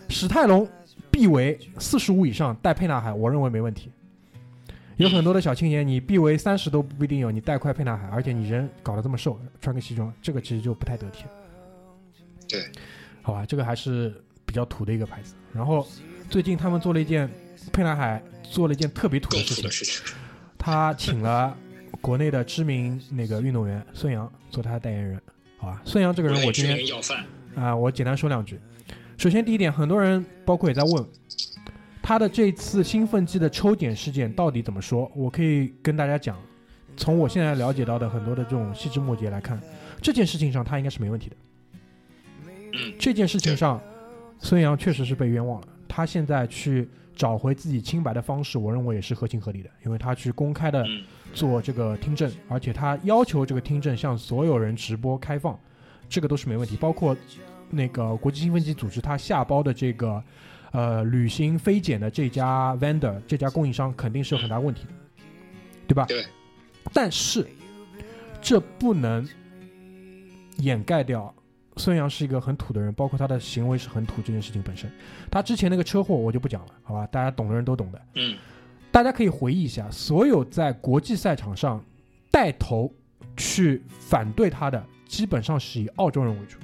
[0.10, 0.68] 史泰龙
[1.10, 3.90] 必为四十五以上带沛纳海，我认为没问题。
[4.98, 11.24] 有很多的小青年，你臂围三十都不一定有，你带块沛纳海，而且你人搞得这么瘦，穿个西装，这个其实就不太得体。
[12.50, 12.66] 对，
[13.22, 15.36] 好吧，这个还是比较土的一个牌子。
[15.54, 15.88] 然后
[16.30, 17.30] 最近他们做了一件
[17.72, 20.14] 沛纳海做了一件特别土的，事情。
[20.58, 21.58] 他请了
[22.02, 25.22] 国内的知名那个运动员孙杨做他的代言人，
[25.58, 25.82] 好吧？
[25.86, 26.78] 孙杨这个人，我今天
[27.56, 28.60] 啊、我简单说两句。
[29.18, 31.06] 首先，第一点，很多人包括也在问，
[32.02, 35.10] 他的这次兴奋剂的抽检事件到底怎么说？
[35.16, 36.38] 我可以跟大家讲，
[36.98, 39.60] 从我现在了解到的很多的这种细枝末节来看，
[40.02, 41.36] 这件事情上他应该是没问题的。
[42.74, 43.82] 嗯这件事情上，
[44.40, 45.68] 孙杨确实是被冤枉了。
[45.88, 51.04] 他现在去找回自己清白的方式，我认为也是合情合理的，因为他去公开的嗯
[51.36, 55.60] 做这个听证，而且他要求这个听证向所有人直播开放，
[56.10, 56.78] 这个都是没问题。
[56.78, 57.16] 包括
[57.70, 60.24] 那个国际兴奋剂组织他下包的这个
[60.72, 64.94] 呃旅行飞检的这家 vendor 这家供应商肯定是有很大问题的，
[65.88, 66.06] 对吧？
[66.06, 66.26] 对。
[66.94, 67.46] 但是
[68.42, 69.28] 这不能
[70.58, 71.34] 掩盖掉
[71.78, 74.90] 孙杨是一个很土的人，包括他的行为是很土这件事情本身。
[75.30, 77.06] 他之前那个车祸我就不讲了，好吧？
[77.08, 78.02] 大家懂的人都懂的。
[78.14, 78.38] 嗯
[78.96, 81.84] 大家可以回忆一下，所有在国际赛场上
[82.32, 82.90] 带头
[83.36, 86.58] 去反对他的，基本上是以澳洲人为主。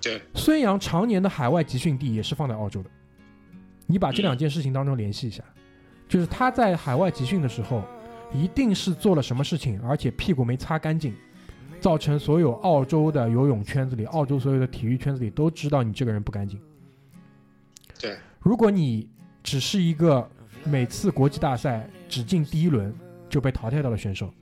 [0.00, 2.90] 对，孙杨常年的海外集训地也是放在澳洲的。
[3.86, 5.42] 你把这两件事情当中联系一下，
[6.08, 7.82] 就是他在海外集训的时候，
[8.32, 11.12] 一定是做了什么事情，而且屁股没擦干净，
[11.80, 16.60] 造成所有澳洲的游泳圈子里、澳洲所有的体育圈子里都知道你这个人不干净。
[17.98, 19.08] 对，如果你
[19.42, 20.30] 只是一个
[20.64, 22.94] 每次国际大赛只进第一轮
[23.28, 24.32] 就被淘汰掉的选手，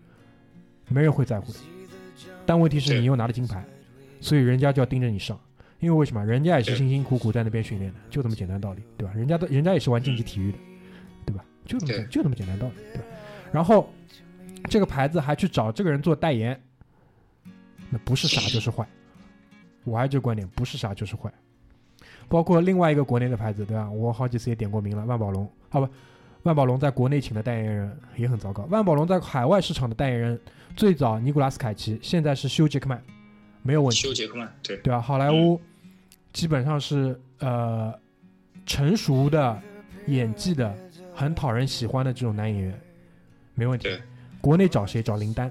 [0.89, 1.59] 没人会在乎的。
[2.45, 3.65] 但问题是你又拿了金牌，
[4.21, 5.39] 所以人家就要盯着你上。
[5.81, 6.27] 因为为什么？
[6.27, 9.15] 人家也是辛辛苦苦在那边训练的，就这么简单道理，对吧？
[9.15, 10.59] 人家的人家也是玩竞技体育的，
[11.27, 11.45] 对吧？
[11.65, 13.05] 就这么简就这么简单道理，对吧？
[13.53, 13.89] 然后
[14.65, 16.61] 这个牌子还去找这个人做代言，
[17.91, 18.85] 那不是傻就是坏。
[19.85, 21.33] 我还是这个观点，不是傻就是坏。
[22.29, 23.91] 包括另外一个国内的牌子，对吧？
[23.91, 25.89] 我好几次也点过名了，万宝龙，好吧，
[26.43, 28.65] 万宝龙在国内请的代言人也很糟糕。
[28.71, 30.39] 万宝龙在海外市场的代言人
[30.77, 33.03] 最早尼古拉斯凯奇，现在是休杰克曼，
[33.63, 35.01] 没有问题，休杰克曼，对，对吧？
[35.01, 35.61] 好莱坞
[36.33, 37.93] 基本上是呃
[38.67, 39.61] 成熟的
[40.07, 40.75] 演技的，
[41.15, 42.81] 很讨人喜欢的这种男演员，
[43.55, 43.89] 没问题。
[44.41, 45.03] 国内找谁？
[45.03, 45.51] 找林丹，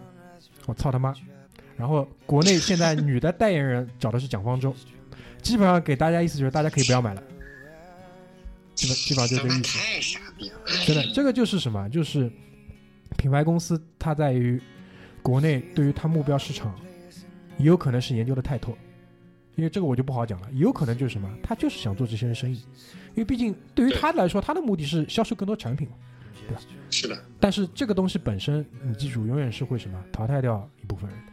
[0.65, 1.13] 我操他妈！
[1.75, 4.73] 然后国内现在女的代言人找的是蒋方舟，
[5.47, 7.23] 基本上给大家意思就是大家可以不要买了，
[8.75, 9.77] 基本基本上就这个意思。
[9.77, 11.87] 太傻逼了，真的，这个就是什么？
[11.89, 12.29] 就是
[13.17, 14.61] 品牌公司它在于
[15.21, 16.77] 国内对于它目标市场，
[17.57, 18.77] 也有可能是研究的太透，
[19.55, 20.49] 因为这个我就不好讲了。
[20.51, 25.95] 也有可能就是什么，他就是想做这些人生意，因为毕竟对于他来说，他的目的是销售更多产品嘛。
[26.47, 31.31] 对吧是的，但是这个东西本身，你记住，永远是会什么淘汰掉一部分人的，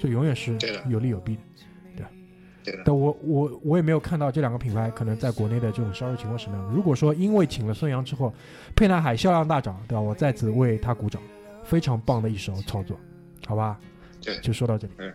[0.00, 0.58] 这永远是
[0.88, 1.40] 有利有弊的。
[2.70, 6.72] 对的，但我我我也没有看到这两个品牌可能在国内的这种销售情况什么样的。
[6.72, 8.32] 如果说因为请了孙杨之后，
[8.76, 10.00] 沛纳海销量大涨，对吧？
[10.00, 11.20] 我再次为他鼓掌，
[11.64, 12.98] 非常棒的一手操作，
[13.46, 13.78] 好吧？
[14.20, 14.92] 对就说到这里。
[14.98, 15.12] 嗯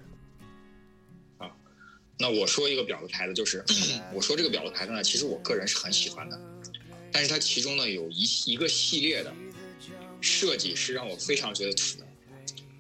[2.17, 3.61] 那我说一个表的牌子，就是
[4.15, 6.39] 我说这个表的牌子呢，其实我个人是很喜欢的，
[7.11, 9.33] 但是它其中呢有一一个系列的
[10.21, 12.05] 设计是让我非常觉得土的，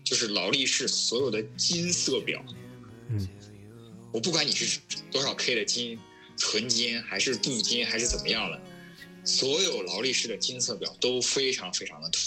[0.05, 2.41] 就是劳力士所有的金色表，
[3.09, 3.27] 嗯，
[4.15, 4.79] 我不管你是
[5.11, 5.99] 多少 K 的金，
[6.37, 8.61] 纯金还是镀金还是怎么样的，
[9.25, 12.19] 所有劳力士的金色表都非常非常的土。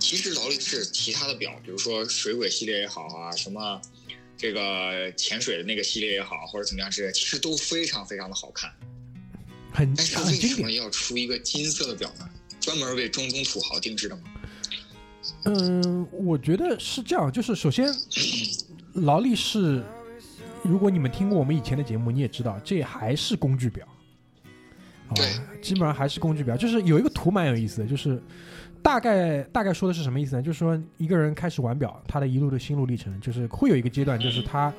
[0.00, 3.80] 其实劳力士其他的表，比如说水鬼系列也好啊，什么
[4.36, 8.74] 这个潜水的那个系列也好，或者怎么样之类，其实都非常非常的好看。
[9.72, 10.18] 很但是。
[10.18, 12.28] 为什么要出一个金色的表呢？
[12.60, 14.22] 专门为中东土豪定制的吗？
[15.44, 17.86] 嗯，我觉得是这样，就是首先，
[18.94, 19.82] 劳力士，
[20.62, 23.86] 如果你们听过我们以前的节目，你也知道，这还是工具表，
[25.08, 25.60] 好吧对？
[25.60, 26.56] 基本上还是工具表。
[26.56, 28.22] 就是有一个图蛮有意思的，就是
[28.82, 30.42] 大概大概说的是什么意思呢？
[30.42, 34.72] 就是说一个人开始玩表，他的一路的心路历程，就是会有一个阶段，就是他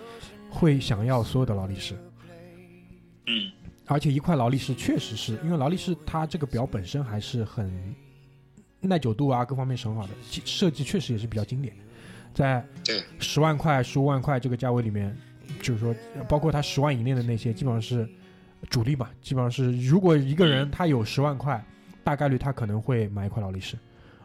[0.49, 1.95] 会想要所有的劳力士，
[3.27, 3.51] 嗯，
[3.87, 7.95] 而且一块劳力士确实是因为劳力士它这个表本身还是很
[8.79, 11.73] 耐久度啊，各方面是很好的，其设计确实也是比较经典，
[12.33, 12.65] 在
[13.19, 15.15] 十万块、十五万块这个价位里面，
[15.61, 15.95] 就是说
[16.27, 18.07] 包括他十万以内的那些，基本上是
[18.69, 21.63] 主力嘛，基本上是如果一个人他有十万块，
[22.03, 23.77] 大概率他可能会买一块劳力士，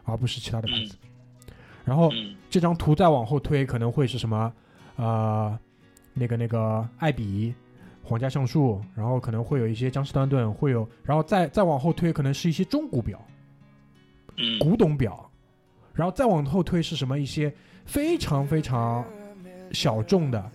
[0.04, 0.96] 而不是其他的牌子。
[1.84, 4.52] 然后嗯这张图再往后推，可能会是什么？
[4.96, 5.58] 呃，
[6.14, 7.54] 那个那个艾比、
[8.02, 13.24] 皇家橡树，然后可能会有一些江诗丹顿，会有，然后再再往后推，可能是一些中古表、
[14.36, 15.30] 嗯古董表，
[15.94, 17.18] 然后再往后推是什么？
[17.18, 17.54] 一些
[17.88, 19.04] 非常非常
[19.72, 20.50] 小众的，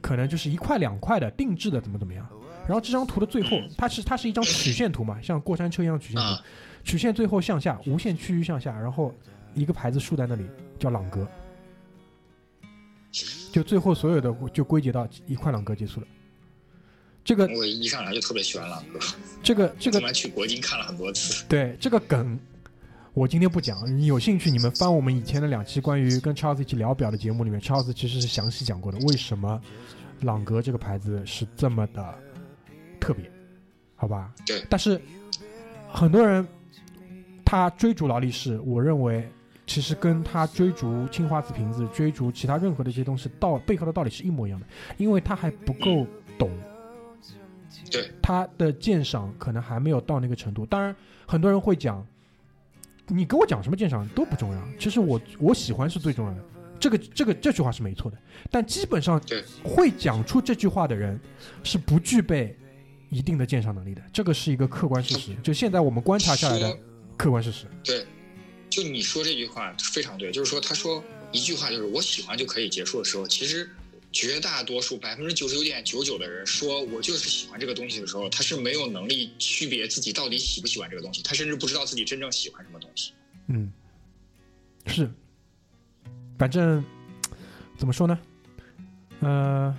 [0.00, 2.24] 可能就是一块两块的定制的，怎么怎么样。
[2.66, 6.44] 然后这张图的最后，它是它是一张曲线图嘛，像过山车一样曲线图啊，
[6.84, 9.12] 曲线最后向下，无限趋于向下，然后
[9.54, 10.44] 一个牌子竖在那里，
[10.78, 11.26] 叫朗格。
[13.52, 16.06] 就最后所有的就归结到一块朗格结束了。
[17.22, 18.98] 这个我一上来就特别喜欢朗格，
[19.42, 21.44] 这个这个去国金看了很多次。
[21.48, 22.38] 对这个梗，
[23.14, 23.86] 我今天不讲。
[23.96, 29.60] 你有兴趣，你们翻我们以前的两期关于跟 Charles 一起聊表的节目里面，Charles 其实是详细讲过的，为什么
[30.22, 32.14] 朗格这个牌子是这么的
[32.98, 33.30] 特别，
[33.94, 34.34] 好吧？
[34.44, 35.00] 对但是
[35.88, 36.44] 很多人
[37.44, 39.28] 他追逐劳力士，我认为
[39.64, 46.04] 其实跟他追逐青花瓷瓶子、追逐其他任何的一些东西道背后的道理是一模一样的，因为他还不够
[46.36, 46.50] 懂。
[47.92, 50.66] 对，他的鉴赏可能还没有到那个程度。
[50.66, 50.94] 当然，
[51.28, 52.04] 很多人会讲，
[53.08, 54.68] 你跟我讲什么鉴赏都不重要。
[54.78, 56.44] 其实我我喜欢是最重要的。
[56.80, 58.18] 这个这个这句话是没错的，
[58.50, 61.18] 但基本上对会讲出这句话的人
[61.62, 62.54] 是不具备
[63.08, 65.34] 一定的鉴赏能力的，这个是一个客观事实。
[65.42, 66.76] 就现在我们观察下来的
[67.16, 67.66] 客观事实。
[67.82, 68.04] 对，
[68.68, 71.02] 就你说这句话非常对，就是说他说
[71.32, 73.70] 一句话就是我喜欢就可以结束的时候，其实
[74.14, 83.12] 绝大多数百分之九十九点九九的人说我就是喜欢这个东西的时候，他是没有能力区别自己到底喜不喜欢这个东西，他甚至不知道自己真正喜欢什么东西。
[83.48, 83.72] 嗯，
[84.86, 85.10] 是，
[86.38, 86.82] 反正
[87.76, 88.16] 怎么说呢？
[89.18, 89.76] 呃，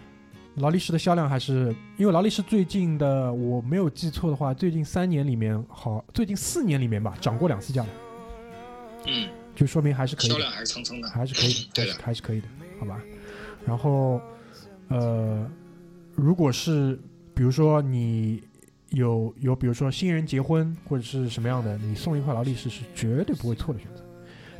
[0.55, 7.89] 劳力士的销量还是因为劳力士最近的我没有记错的话，最近三年里面好，最近四年里面吧，涨过两次价的，
[9.07, 11.09] 嗯，就说明还是可以，销量还是蹭蹭的。
[11.09, 12.47] 还是可以的， 对还是可以的，
[12.81, 13.01] 好吧？
[13.65, 14.21] 然后，
[14.89, 15.49] 呃，
[16.13, 16.99] 如果是
[17.33, 18.41] 比如说你
[18.91, 24.03] 有有，比如说新人结婚或者是什么样的，你送一块劳力士是绝对不会错的选择。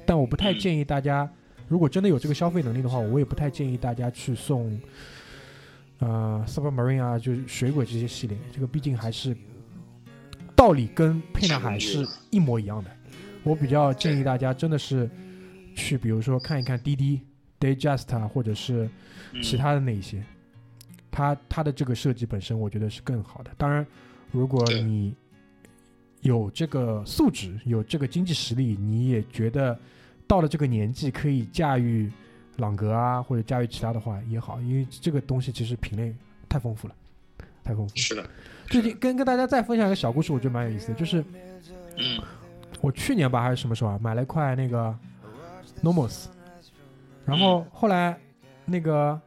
[0.06, 1.30] 但我不太嗯建议大家，
[1.68, 4.80] 如果真的有这个消费能力的话，我也不太建议大家去送，
[6.00, 9.36] 呃，Supermarine 啊，就是水鬼这些系列，这个毕竟还是
[10.56, 12.92] 道理跟沛纳海是一模一样的。
[13.44, 15.10] 我比较建议大家真的是
[15.76, 17.22] 去，比如说看一看滴滴
[17.60, 18.90] Dayjust 啊，或者是
[19.34, 20.24] 嗯其他的那一些，
[21.12, 23.52] 它它的这个设计本身，我觉得是更好的。
[23.58, 23.86] 当然，
[24.32, 25.16] 如果你
[26.22, 29.78] 有这个素质，有这个经济实力，你也觉得
[30.28, 32.12] 到了这个年纪可以驾驭
[32.58, 36.16] 朗格啊，或者驾驭其他的话也好，因为这个东西其实品类
[36.50, 36.96] 太丰富了，
[37.64, 38.02] 太丰富了。
[38.02, 38.30] 是的，
[38.68, 41.24] 最近跟跟大家再分享一个小故事，我觉得蛮有意思的，就是
[41.98, 42.22] 嗯
[42.82, 44.98] 我去年吧还是什么时候啊，买了一块那个
[45.84, 46.26] Nomos，
[47.26, 48.18] 然后后来
[48.66, 49.20] 那个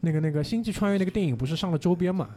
[0.00, 2.28] 那个那个星际穿越那个电影不是上了周边嘛，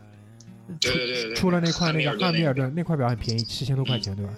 [0.79, 4.33] 对对对对，出了那块那个汉密尔顿顿那块表很便宜，七千多块钱，对吧？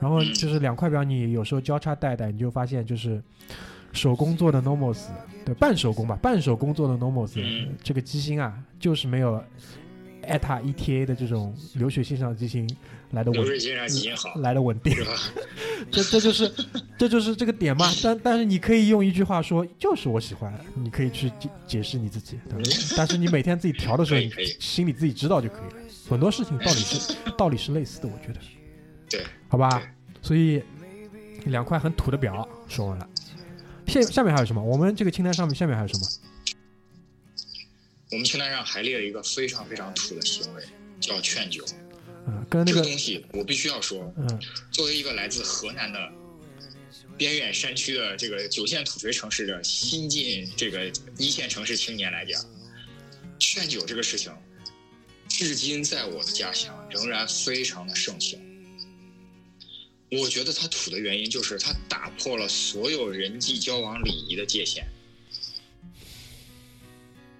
[0.00, 3.22] 然后就是两块表，你有时候交叉戴戴，你就发现就是
[3.92, 5.06] 手工做的 Nomos，
[5.44, 7.74] 对，半手工吧，半手工做的 Nomos，、嗯。
[7.82, 9.42] 这个机芯啊，就是没有
[10.24, 12.68] ETA ETA 的这种流水线上机型
[13.10, 14.94] 来的稳，流水线上基因好，来的稳定。
[15.90, 16.52] 这这就是
[16.98, 17.86] 这就是这个点嘛。
[18.02, 22.64] 但但是你可以用一句话说，就是我喜欢，你可以去解解释你自己，对吧？
[22.96, 25.80] 但是你每天自己调的时候，你心里自己知道就可以了。
[26.08, 28.40] 很多事情道理是 道理是类似的，我觉得，
[29.08, 29.82] 对，好吧？
[30.22, 30.62] 所以
[31.46, 33.08] 两块很土的表说完了，
[33.86, 34.62] 下下面还有什么？
[34.62, 36.06] 我们这个清单上面下面还有什么？
[38.14, 40.62] 我们清单上还列了一个非常非常土的行为，
[41.00, 41.66] 叫劝酒。
[42.28, 44.40] 嗯，跟那个这个东西我必须要说，嗯
[44.70, 45.98] 作为一个来自河南的
[47.18, 52.40] 边远山区的这个九线土肥城市的新晋这个一线城市青年来讲，
[53.40, 54.32] 劝酒这个事情，
[55.28, 58.38] 至今在我的家乡仍然非常的盛行。
[60.12, 64.86] 我觉得它土的原因就是它打破了所有人际交往礼仪的界限。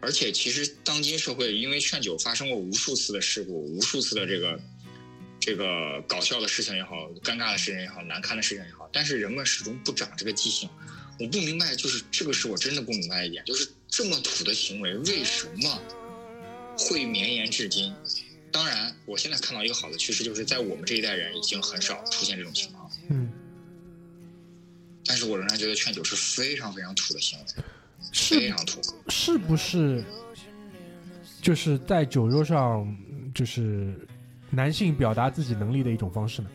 [0.05, 4.61] 而且，其实当今社会因为劝酒发生过无数次的事故，无数次的这个
[5.41, 10.69] 这个搞笑的事情也好，尴尬的事情也好，难堪的事情也好，但是人们始终不长这个记性。
[11.19, 15.81] 我不明白，就是这个是我真的不明白一点，就是这么土的行为为什么
[16.77, 17.95] 会绵延至今？
[18.53, 23.33] 当然，我现在看到一个好的趋势，就是在我们这一代人已经很少出现这种情况，嗯，
[25.07, 27.47] 但是我仍然觉得劝酒是非常非常土的行为，
[28.13, 28.81] 是非常土。
[29.09, 30.05] 是不是
[31.41, 32.97] 就是在酒桌上，
[33.35, 33.95] 就是
[34.51, 36.51] 男性表达自己能力的一种方式呢？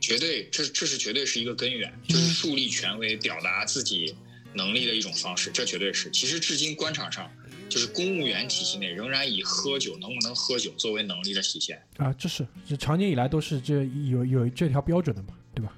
[0.00, 4.14] 绝对，这这是绝对是一个根源，就是树立权威、表达自己
[4.52, 6.10] 能力的一种方式，这绝对是。
[6.10, 7.30] 其实至今官场上，
[7.68, 11.80] 就是公务员体系内仍然以喝酒能不能喝酒作为能力的体现。
[11.98, 15.72] 啊，这是这长年以来都是这有有这条标准的嘛，对吧？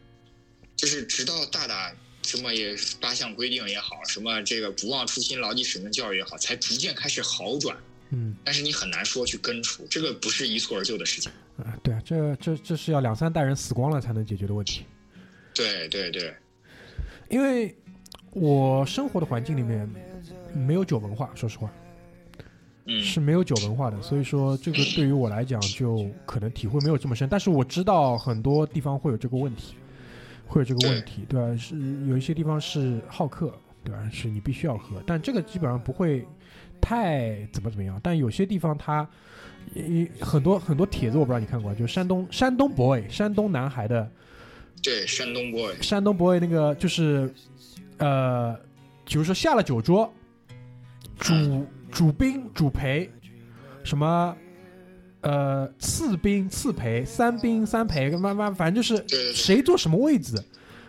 [0.74, 1.94] 就是直到大大
[2.24, 7.76] 什么也八项规定也好，什么这个不忘初心、牢记使命教育也好，才逐渐开始好转。
[8.10, 11.30] 嗯但是你很难说去根除，这个不是一蹴而就的事情。
[11.58, 14.84] 啊，对啊，这这这是要两三代人死光了才能解决的问题。
[15.52, 16.34] 对对对，
[17.28, 17.74] 因为
[18.30, 19.88] 我生活的环境里面
[20.52, 21.72] 没有酒文化，说实话
[22.86, 27.28] 嗯，是没有酒文化的，所以说这个对于我来讲就可能体会没有这么深。
[27.28, 29.74] 但是我知道很多地方会有这个问题，
[30.54, 31.56] 会有这个问题，对吧？
[31.56, 31.76] 是
[32.06, 33.52] 有一些地方是好客，
[33.82, 34.08] 对吧？
[34.12, 36.24] 是你必须要喝，但这个基本上不会
[36.80, 38.00] 太怎么怎么样。
[38.02, 39.08] 但有些地方它。
[39.74, 44.08] 一很多很多帖子我不知道你看过，就山东山东 boy 山东男孩的
[44.82, 47.32] 对山东 boy，山东 boy 那个就是，
[47.96, 48.54] 呃，
[49.06, 50.12] 比如说下了酒桌，
[51.18, 53.10] 主主宾主陪，
[53.82, 54.36] 什么
[55.24, 60.32] 呃次宾次陪，三宾三陪，慢慢反正就是谁坐什么位置，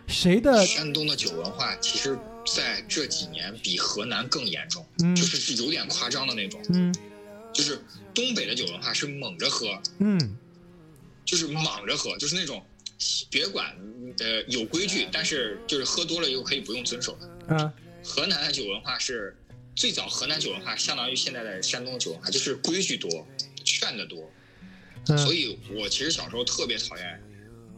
[0.06, 2.16] 谁的山东的酒文化其实
[2.54, 6.60] 在这几年比河南更严重，嗯就是是有点夸张的那种。
[6.68, 6.94] 嗯
[7.52, 7.80] 就是
[8.12, 9.66] 东北的酒文化是猛着喝，
[9.98, 10.36] 嗯
[11.24, 12.62] 就是莽着喝，就是那种
[13.30, 13.74] 别管
[14.18, 17.56] 呃有规矩，但是就是喝多了又可以不用遵守的。
[17.56, 17.72] 啊
[18.04, 19.34] 河南的酒文化是
[19.74, 23.26] 最早河南酒文化相当于现在的山东酒文化，就是规矩多，
[23.76, 24.18] 劝的多。
[25.08, 27.22] 嗯所以我其实小时候特别讨厌，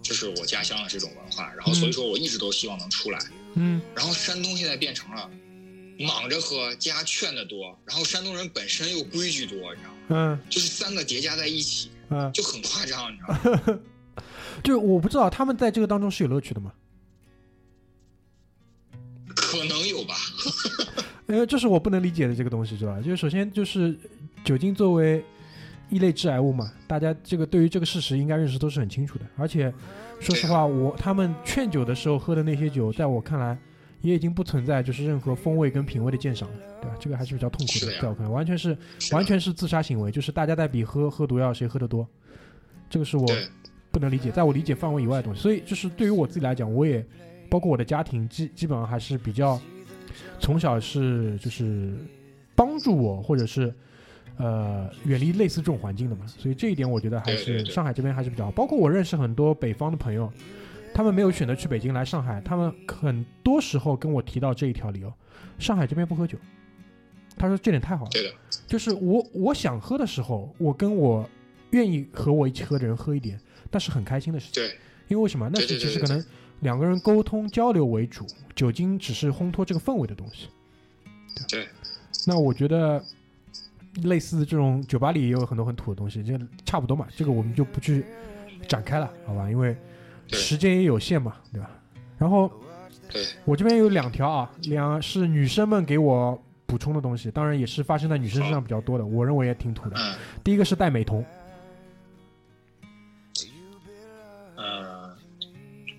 [0.01, 3.19] 就是我家乡的这种文化，然后所以说我一直都希望能出来。
[3.55, 5.31] 嗯然后山东现在变成了
[5.99, 9.99] 莽着喝加劝的多，然后山东人本身又规矩多，你知道吗？
[10.09, 13.81] 嗯就是三个叠加在一起，嗯，就很夸张，你知道吗？
[14.65, 16.73] 就我不知道他们在这个当中是有乐趣的吗？
[19.37, 20.17] 可能有吧。
[21.29, 23.03] 因为这是我不能理解的这个东西，知道吧？
[23.03, 23.95] 就是首先就是
[24.43, 25.23] 酒精作为
[25.91, 29.25] 一类致癌物嘛，大家这个对于这个事实应该认识都是很清楚的。
[29.37, 29.73] 而且
[30.21, 33.59] 说实话，我他们劝酒的时候喝的那些酒，在我看来
[34.01, 36.97] 也已经不存在就是任何风味跟品味的鉴赏了，对吧？
[37.01, 42.07] 这个还是比较痛苦的，在我看来，完全是是完全是自杀行为，就是大家在比喝喝毒药谁喝得多。
[42.91, 43.27] 这个是我
[43.91, 45.41] 不能理解，在我理解范围以外的东西。
[45.41, 47.05] 所以就是对于我自己来讲，我也
[47.51, 49.61] 包括我的家庭，基基本上还是比较
[50.39, 51.95] 从小是就是
[52.55, 53.75] 帮助我，或者是
[54.39, 56.27] 呃远离类似这种环境的嘛。
[56.27, 58.51] 所以这一点我觉得还是上海这边还是比较好。
[58.51, 60.33] 包括我认识很多北方的朋友，
[60.95, 65.13] 他们没有选择去北京来上海，他们很多时候跟我提到这一条理由：
[65.59, 66.39] 上海这边不喝酒。
[67.37, 68.35] 他说这点太好了，对的，
[68.67, 71.29] 就是我我想喝的时候，我跟我
[71.71, 73.39] 愿意和我一起喝的人喝一点，
[73.71, 74.63] 那是很开心的事情。
[74.63, 74.77] 对
[75.07, 75.49] 因为为什么？
[75.53, 76.25] 那是对对对对只是可能
[76.61, 78.27] 两个人沟通交流为主，
[78.57, 80.49] 酒精只是烘托这个氛围的东西。
[81.49, 81.69] 对，
[82.27, 83.01] 那我觉得
[84.03, 87.07] 类似这种酒吧里也有很多很土的东西，就差不多嘛。
[87.17, 88.05] 这个我们就不去
[88.67, 89.51] 展开了，好吧？
[89.51, 89.77] 因为
[90.29, 91.71] 时间也有限嘛，对吧？
[92.19, 92.51] 然后
[93.11, 99.97] 对我这边有两条啊，两是女生们给我补充的东西，当然也是发生在女生身上比较多的，我认为也挺土的。
[99.99, 101.25] 嗯第一个是戴美瞳，
[104.57, 105.15] 呃，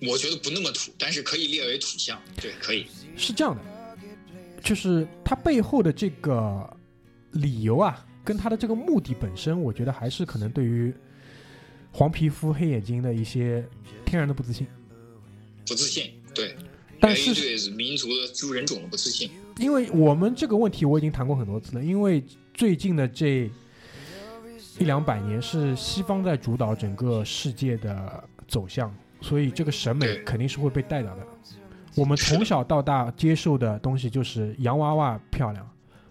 [0.08, 2.86] 我觉得不那么土，但是可以列为土象，对，可以，
[3.16, 3.60] 是这样的，
[4.62, 6.76] 就是它背后的这个
[7.32, 10.92] 理由啊，跟他的这个目的本身，我觉得还是可能对于
[11.92, 13.64] 黄皮肤、黑眼睛的一些
[14.04, 14.66] 天然的不自信。
[15.66, 16.56] 不自信，对，
[16.98, 23.48] 但是对民族的诸人种的不自信，因为我们这个问题我已经谈过很多次了，因为最近的这
[24.78, 31.26] 一两百年是西方在主导整个世界的走向，所以这个审美肯定是会被带到的。
[31.94, 35.68] 我们从小到大接受的东西就是洋娃娃漂亮，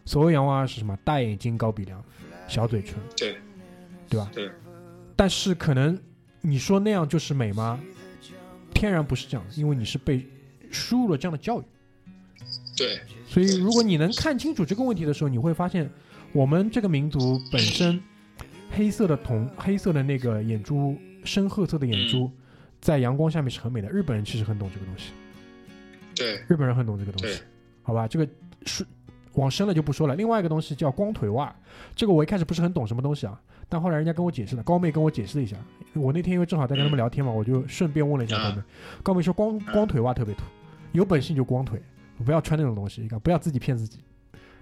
[0.10, 0.98] 所谓洋娃娃是什么？
[1.04, 2.04] 大眼睛、高鼻梁、
[2.48, 3.38] 小嘴唇，对
[4.10, 4.32] 对吧？
[4.34, 4.50] 对
[5.16, 5.96] 但是可能
[6.42, 7.80] 你说那样就是美吗？
[8.74, 10.28] 天然不是这样，因为你是被
[10.72, 11.64] 输入了这样的教育。
[12.76, 15.88] 对所以，如果你能看清楚这个问题的时候，你会发现，
[16.34, 18.02] 我们这个民族本身
[18.72, 22.32] 黑色的瞳、黑色的那个眼珠、深褐色的眼珠，
[22.82, 23.88] 在阳光下面是很美的。
[23.90, 25.12] 日本人其实很懂这个东西，
[26.16, 27.44] 对日本人很懂这个东对西，
[27.84, 28.08] 好吧？
[28.08, 28.28] 这个
[28.66, 28.84] 是
[29.40, 30.16] 往深了就不说了。
[30.16, 31.54] 另外一个东西叫光腿袜，
[31.96, 35.56] 这个我一开始不是很懂什么东西啊，但后来人家跟我解释了，高妹跟我解释了一下。
[35.94, 38.64] 我那天因为正好在跟他们聊天嘛，我就顺便问了一下高妹，
[39.02, 40.44] 高妹说光光腿袜特别土，
[40.92, 41.82] 有本事你就光腿，
[42.26, 44.00] 不要穿那种东西，不要自己骗自己。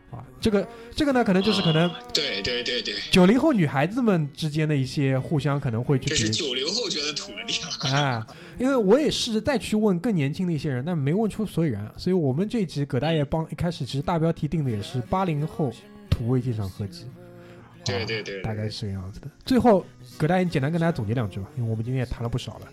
[0.10, 8.28] 啊，这个这个呢，可能就是可能啊对对对对，九零后女孩子们之间的一些互相可能会去这是比九零后觉得土的地方， 啊，
[8.58, 15.72] 因为我也试着再去问更年轻的一些人，但没问出所以然，所以我们这一集葛大爷帮一开始其实大标题定的也是八零后
[16.10, 19.28] 土味鉴赏合集，啊对对对对大概是这个样子的。
[19.46, 19.86] 最后，
[20.18, 22.68] 葛大爷你简单跟大家总结两句吧，因为我们今天也谈了不少了。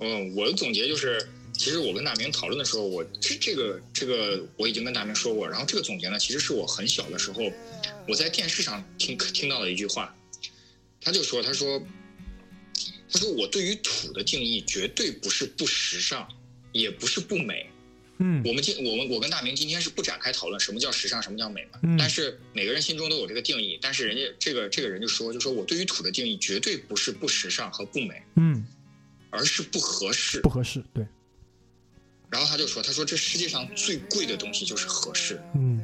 [0.00, 1.18] 嗯，我的总结就是，
[1.60, 7.42] 其实我跟大明讨论的时候，我这这个这个我已经跟大明说过，然后这个总结呢，其实是我很小的时候
[8.08, 10.16] 我在电视上听听到的一句话，
[11.02, 11.78] 他就说，他说，
[13.12, 16.26] 他说我对于土的定义绝对不是不时尚，
[16.72, 17.68] 也不是不美。
[18.22, 21.78] 嗯我们今我们我跟大明今天是不展开讨论什么叫时尚，什么叫美嘛。
[21.82, 28.66] 嗯但是每个人心中都有这个定义，但是人家这个这个人就说，就说我对于土的定义绝对不是不时尚和不美，嗯，
[29.28, 30.48] 而是不合适不。
[30.48, 31.04] 合适，对，
[32.30, 35.40] 然后他就说，他说这世界上最贵的东西就是合适。
[35.54, 35.82] 嗯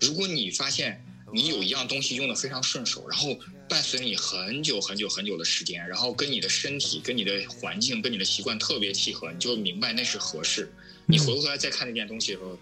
[0.00, 3.36] 如果你发现你有一样东西用的非常顺手，然后
[3.68, 10.72] 伴随你很久很久很久的时间，然后跟你的身体、跟你的环境、跟你的习惯特别契合，你就明白那是合适。
[11.06, 12.56] 你回过头来再看那件东西的时候，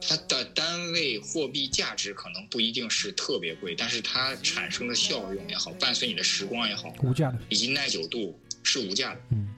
[0.00, 9.20] 它的单位货币价值可能不一定是特别贵，但是它产生的效用也好，伴随你的时光也好，无价的，以及耐久度是无价的。
[9.32, 9.48] 嗯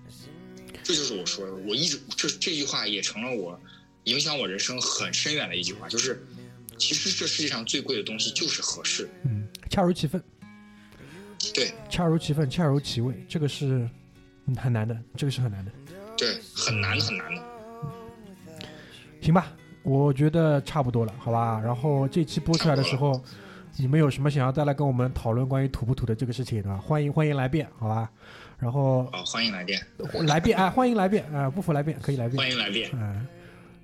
[0.84, 3.58] 这就是我说的，我一直这这句话也成了我
[4.04, 6.24] 影响我人生很深远的一句话，就是
[6.76, 9.08] 其实这世界上最贵的东西就是合适。
[9.24, 10.22] 嗯，恰如其分，
[11.54, 13.88] 对恰如其分，恰如其味，这个是
[14.46, 15.72] 嗯很难的，这个是很难的。
[16.16, 17.42] 对，很难的很难的。
[19.22, 19.50] 行吧，
[19.82, 21.58] 我觉得差不多了，好吧。
[21.64, 23.24] 然后这期播出来的时候，
[23.78, 28.10] 你们有什么想要再来跟我们讨论关于土不土的这个事情的话，欢迎欢迎来辩，好吧。
[28.64, 29.78] 然后好，欢迎来电，
[30.26, 32.90] 来电啊，欢迎来电啊，不服来电可以来电欢迎来电。
[32.92, 33.14] 啊。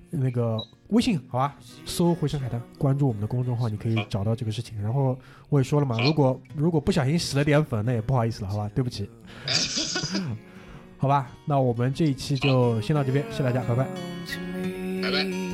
[0.09, 0.57] 那个
[0.87, 1.55] 微信好吧，
[1.85, 4.81] 搜“回声海滩”，关注我们的公众号，你可以找到这个事情。
[4.81, 5.15] 然后
[5.49, 9.07] 我也说了嘛，如果如果不小心洗了点粉，那也不好意思了，好吧，对不起。
[10.97, 13.87] 好吧，那我们这一期就先到这边，谢谢大家，拜拜。
[15.03, 15.50] 拜拜。